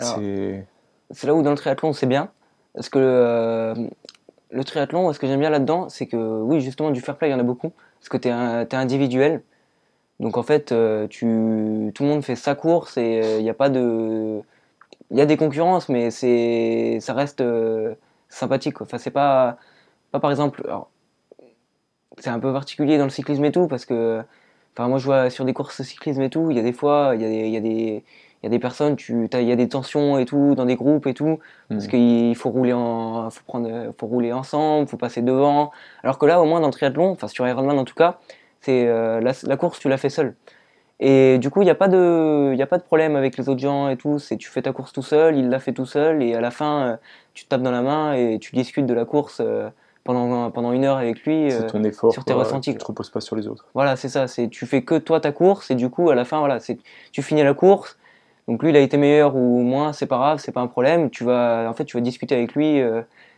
[0.00, 2.30] C'est là où dans le triathlon c'est bien.
[2.74, 3.74] Parce que
[4.50, 7.32] le triathlon, ce que j'aime bien là-dedans, c'est que oui, justement, du fair play, il
[7.32, 7.72] y en a beaucoup.
[8.00, 9.42] Parce que tu es, es, individuel.
[10.20, 10.74] Donc en fait,
[11.08, 14.42] tu, tout le monde fait sa course et il n'y a pas de.
[15.10, 17.42] Il y a des concurrences, mais ça reste
[18.28, 18.80] sympathique.
[18.80, 19.58] Enfin, c'est pas,
[20.12, 20.62] pas par exemple.
[22.18, 24.22] C'est un peu particulier dans le cyclisme et tout, parce que.
[24.76, 26.74] Enfin, moi, je vois sur des courses de cyclisme et tout, il y a des
[26.74, 28.04] fois, il y a des, il y a des,
[28.42, 30.76] il y a des personnes, tu, il y a des tensions et tout dans des
[30.76, 31.88] groupes et tout, parce mmh.
[31.88, 35.72] qu'il faut rouler en, faut prendre, faut rouler ensemble, faut passer devant.
[36.02, 38.18] Alors que là, au moins dans le triathlon, enfin sur Ironman en tout cas,
[38.60, 40.34] c'est euh, la, la, course, tu l'as fait seul.
[40.98, 43.48] Et du coup, il n'y a, pas de, y a pas de problème avec les
[43.48, 44.18] autres gens et tout.
[44.18, 46.50] C'est tu fais ta course tout seul, il l'a fait tout seul, et à la
[46.50, 46.96] fin, euh,
[47.34, 49.68] tu te tapes dans la main et tu discutes de la course euh,
[50.04, 52.72] pendant, pendant une heure avec lui euh, ton effort, sur tes ressentis.
[52.72, 53.66] Tu te reposes pas sur les autres.
[53.74, 54.26] Voilà, c'est ça.
[54.26, 56.78] C'est tu fais que toi ta course et du coup, à la fin, voilà, c'est
[57.12, 57.98] tu finis la course.
[58.48, 61.10] Donc lui, il a été meilleur ou moins, c'est pas grave, c'est pas un problème.
[61.10, 62.80] Tu vas, en fait, tu vas discuter avec lui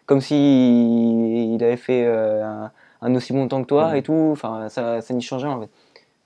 [0.06, 3.96] comme si il avait fait un, un, aussi bon temps que toi mmh.
[3.96, 4.28] et tout.
[4.32, 5.70] Enfin, ça, ça n'y change rien en fait.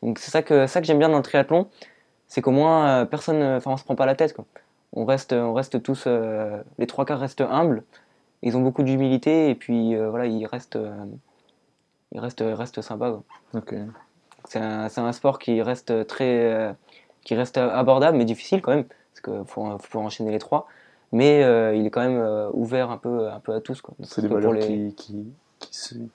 [0.02, 1.68] Donc c'est ça que ça que j'aime bien dans le triathlon,
[2.26, 4.44] c'est qu'au moins euh, personne, euh, enfin on se prend pas la tête quoi.
[4.94, 7.82] On reste, on reste tous, euh, les trois quarts restent humbles.
[8.42, 10.78] Ils ont beaucoup d'humilité et puis voilà, ils restent,
[12.10, 13.20] ils restent, restent sympas.
[13.52, 13.62] Quoi.
[14.46, 16.74] C'est un, un, sport qui reste très,
[17.22, 20.66] qui reste abordable mais difficile quand même parce qu'il faut, faut enchaîner les trois.
[21.12, 21.40] Mais
[21.74, 23.80] il est quand même ouvert un peu, un peu à tous.
[24.02, 24.92] C'est des valeurs les...
[24.92, 25.32] qui, qui,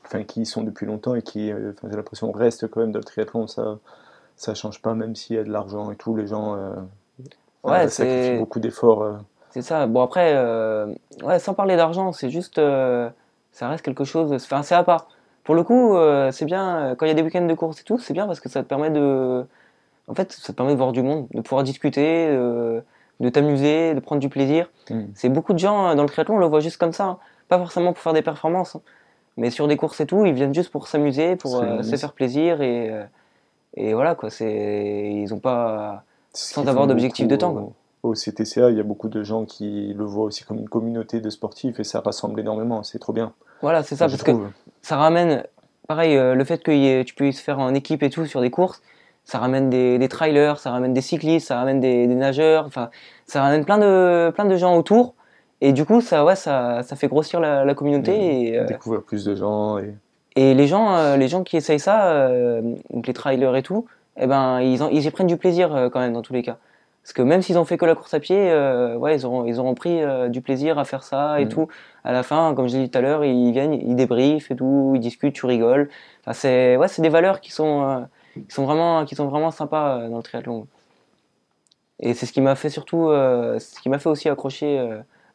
[0.06, 3.06] enfin, qui sont depuis longtemps et qui, euh, j'ai l'impression, restent quand même dans le
[3.06, 3.48] triathlon.
[3.48, 3.80] Ça,
[4.36, 6.16] ça change pas, même s'il y a de l'argent et tout.
[6.16, 6.76] Les gens euh,
[7.64, 9.04] ouais, sacrifient beaucoup d'efforts.
[9.04, 9.14] Euh.
[9.52, 9.88] C'est ça.
[9.88, 10.36] Bon, après,
[11.24, 12.56] ouais, sans parler d'argent, c'est juste.
[12.58, 14.32] ça reste quelque chose.
[14.34, 15.08] Enfin, c'est à part.
[15.44, 15.98] Pour le coup,
[16.32, 16.96] c'est bien.
[16.98, 18.62] Quand il y a des week-ends de course et tout, c'est bien parce que ça
[18.62, 19.46] te permet de.
[20.08, 22.28] En fait, ça te permet de voir du monde, de pouvoir discuter,
[23.20, 24.70] de t'amuser, de prendre du plaisir.
[24.90, 25.06] Hmm.
[25.16, 27.06] C'est beaucoup de gens dans le triathlon, on le voit juste comme ça.
[27.06, 27.18] Hein.
[27.48, 28.76] Pas forcément pour faire des performances.
[28.76, 28.82] Hein.
[29.38, 32.14] Mais sur des courses et tout, ils viennent juste pour s'amuser, pour euh, se faire
[32.14, 33.04] plaisir et, euh,
[33.76, 34.30] et voilà quoi.
[34.30, 37.54] C'est ils ont pas sans avoir d'objectif de temps.
[37.54, 37.72] Quoi.
[38.04, 41.22] au CTCA, il y a beaucoup de gens qui le voient aussi comme une communauté
[41.22, 42.84] de sportifs et ça rassemble énormément.
[42.84, 43.34] C'est trop bien.
[43.62, 44.32] Voilà, c'est ça, parce que
[44.82, 45.44] ça ramène,
[45.88, 48.82] pareil, euh, le fait que tu puisses faire en équipe et tout sur des courses,
[49.26, 52.90] ça ramène des, des trailers, ça ramène des cyclistes, ça ramène des, nageurs, enfin,
[53.26, 55.16] ça ramène plein de, plein de gens autour.
[55.62, 58.50] Et du coup, ça, ouais, ça, ça fait grossir la, communauté.
[58.50, 59.80] et, euh, découvrir plus de gens.
[59.80, 59.96] Et,
[60.36, 62.30] et les, gens, euh, les gens qui essayent ça,
[62.92, 63.86] donc les trailers et tout,
[64.18, 66.58] eh ben, ils, ils y prennent du plaisir quand même dans tous les cas.
[67.08, 69.46] Parce que même s'ils ont fait que la course à pied, euh, ouais, ils auront,
[69.46, 71.50] ils auront pris euh, du plaisir à faire ça et mm.
[71.50, 71.70] tout.
[72.04, 74.58] À la fin, comme je l'ai dit tout à l'heure, ils viennent, ils débriefent et
[74.58, 75.88] tout, ils discutent, tu rigoles.
[76.20, 78.00] Enfin, c'est, ouais, des valeurs qui sont, euh,
[78.36, 80.68] qui sont vraiment, qui sont vraiment sympas dans le triathlon.
[82.02, 84.86] Et c'est ce qui m'a fait surtout, ce qui m'a fait aussi accrocher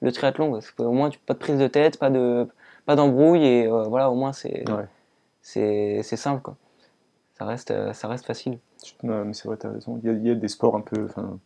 [0.02, 0.52] le triathlon.
[0.52, 2.46] Parce qu'au moins, tu, pas de prise de tête, pas de,
[2.84, 4.64] pas d'embrouille et voilà, au moins c'est,
[5.40, 6.56] c'est, c'est simple quoi.
[7.38, 8.58] Ça reste, ça reste facile.
[9.02, 9.98] mais c'est vrai, as raison.
[10.02, 11.38] Il y, a, il y a des sports un peu, enfin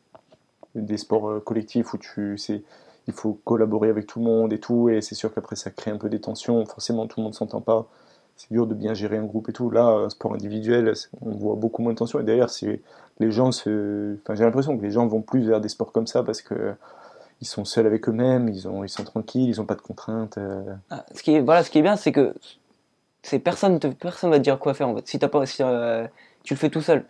[0.76, 2.62] des sports euh, collectifs où tu c'est
[3.08, 5.90] il faut collaborer avec tout le monde et tout et c'est sûr qu'après ça crée
[5.90, 7.86] un peu des tensions forcément tout le monde s'entend pas
[8.36, 11.82] c'est dur de bien gérer un groupe et tout là sport individuel on voit beaucoup
[11.82, 12.82] moins de tensions et d'ailleurs c'est
[13.20, 16.06] les gens se enfin j'ai l'impression que les gens vont plus vers des sports comme
[16.06, 16.74] ça parce que
[17.40, 20.38] ils sont seuls avec eux-mêmes ils ont ils sont tranquilles ils ont pas de contraintes
[20.38, 20.62] euh.
[20.90, 22.34] ah, ce qui est voilà ce qui est bien c'est que
[23.22, 25.62] c'est personne te, personne va te dire quoi faire en fait si t'as pas si,
[25.62, 26.06] euh,
[26.44, 27.04] tu le fais tout seul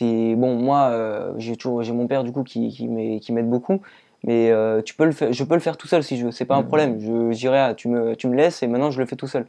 [0.00, 3.80] bon, moi, euh, j'ai mon père du coup qui, qui m'aide beaucoup,
[4.24, 6.30] mais euh, tu peux le faire, je peux le faire tout seul si je veux,
[6.30, 6.66] c'est pas un mmh.
[6.66, 7.00] problème.
[7.00, 9.46] Je dirais, ah, tu me, tu me laisses et maintenant je le fais tout seul.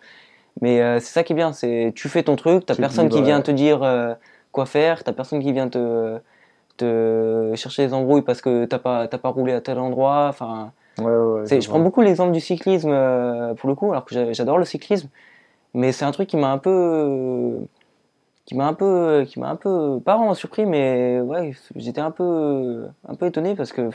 [0.61, 3.41] Mais c'est ça qui est bien, c'est tu fais ton truc, t'as personne qui vient
[3.41, 3.79] te dire
[4.51, 6.19] quoi faire, t'as personne qui vient te,
[6.79, 10.27] te chercher des embrouilles parce que t'as pas, t'as pas roulé à tel endroit.
[10.29, 12.91] Enfin, je prends beaucoup l'exemple du cyclisme
[13.57, 15.09] pour le coup, alors que j'adore le cyclisme,
[15.73, 17.59] mais c'est un truc qui m'a un peu
[18.49, 22.09] qui m'a un peu qui m'a un peu pas vraiment surpris mais ouais j'étais un
[22.09, 23.91] peu un peu étonné parce que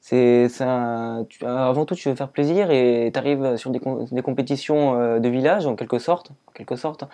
[0.00, 3.80] c'est avant tout tu veux faire plaisir et tu arrives sur des,
[4.12, 7.04] des, compétitions euh, de village en quelque sorte en quelque sorte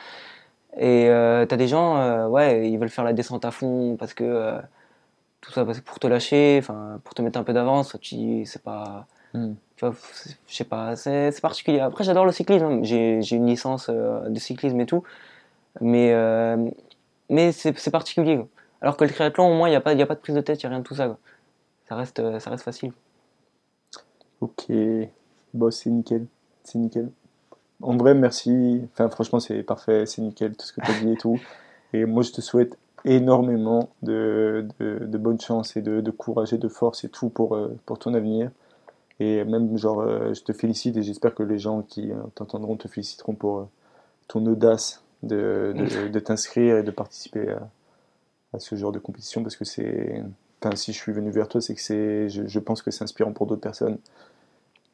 [0.77, 3.97] et euh, tu as des gens euh, ouais ils veulent faire la descente à fond
[3.99, 4.59] parce que euh,
[5.41, 9.07] tout ça pour te lâcher enfin pour te mettre un peu d'avance tu c'est pas
[9.35, 9.55] hmm.
[9.77, 9.95] tu vois
[10.47, 12.81] je sais pas c'est particulier après j'adore le cyclisme hein.
[12.83, 15.03] j'ai une licence de cyclisme et tout
[15.81, 16.71] mais, euh,
[17.29, 18.41] mais c'est particulier.
[18.81, 20.41] Alors que le triathlon, au moins, il n'y a, pas, a pas de prise de
[20.41, 21.17] tête, il n'y a rien de tout ça.
[21.89, 22.93] Ça, reste, euh, ça reste facile.
[24.41, 24.67] Ok,
[25.53, 26.27] bon, c'est nickel.
[26.65, 27.11] C'est nickel.
[27.83, 28.89] En vrai, merci.
[28.93, 31.39] Enfin, franchement, c'est parfait, c'est nickel, tout ce que tu as dit et tout.
[31.93, 36.53] Et moi, je te souhaite énormément de, de, de bonne chance et de, de, courage
[36.53, 38.51] et de force et tout pour, euh, pour ton avenir.
[39.21, 43.35] Et même, genre, je te félicite et j'espère que les gens qui t'entendront te féliciteront
[43.35, 43.69] pour
[44.29, 45.75] ton audace de,
[46.11, 47.55] de, t'inscrire et de participer
[48.53, 50.23] à, ce genre de compétition parce que c'est.
[50.63, 52.29] Enfin, si je suis venu vers toi, c'est que c'est.
[52.29, 53.99] Je, pense que c'est inspirant pour d'autres personnes.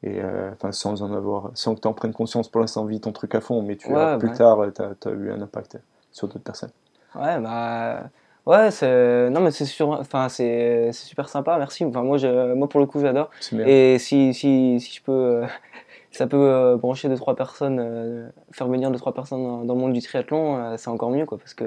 [0.02, 1.50] Et euh, enfin, sans en avoir.
[1.54, 3.88] Sans que tu en prennes conscience pour l'instant, vis ton truc à fond, mais tu
[3.88, 5.78] verras plus tard, tu as, eu un impact
[6.12, 6.72] sur d'autres personnes.
[7.20, 8.10] Ouais, bah.
[8.46, 11.84] Ouais, c'est non mais c'est sur enfin c'est super sympa, merci.
[11.84, 13.28] Enfin moi je moi pour le coup j'adore.
[13.66, 15.46] Et si, si si je peux euh,
[16.12, 19.80] ça peut euh, brancher deux trois personnes, euh, faire venir deux trois personnes dans, le
[19.80, 21.64] monde du triathlon, c'est encore mieux quoi, parce que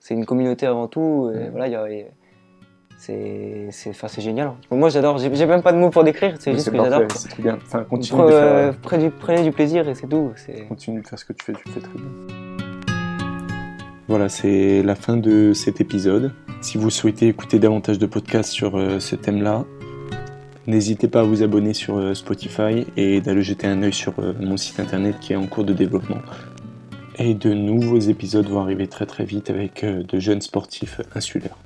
[0.00, 1.30] c'est une communauté avant tout.
[1.32, 1.86] Et voilà,
[2.98, 4.54] c'est c'est génial.
[4.72, 7.02] Moi j'adore, j'ai même pas de mots pour décrire, c'est juste que j'adore.
[7.14, 7.56] C'est très bien.
[7.62, 8.74] Enfin, continue de faire...
[8.82, 10.32] prenez, du, prenez du plaisir et c'est tout.
[10.68, 12.49] Continue de faire ce que tu fais, tu le fais très bien.
[14.10, 16.32] Voilà, c'est la fin de cet épisode.
[16.60, 19.64] Si vous souhaitez écouter davantage de podcasts sur ce thème-là,
[20.70, 24.34] N'hésitez pas à vous abonner sur euh, Spotify et d'aller jeter un œil sur euh,
[24.38, 26.18] mon site internet qui est en cours de développement.
[27.18, 31.56] Et de nouveaux épisodes vont arriver très très vite avec euh, de jeunes sportifs insulaires.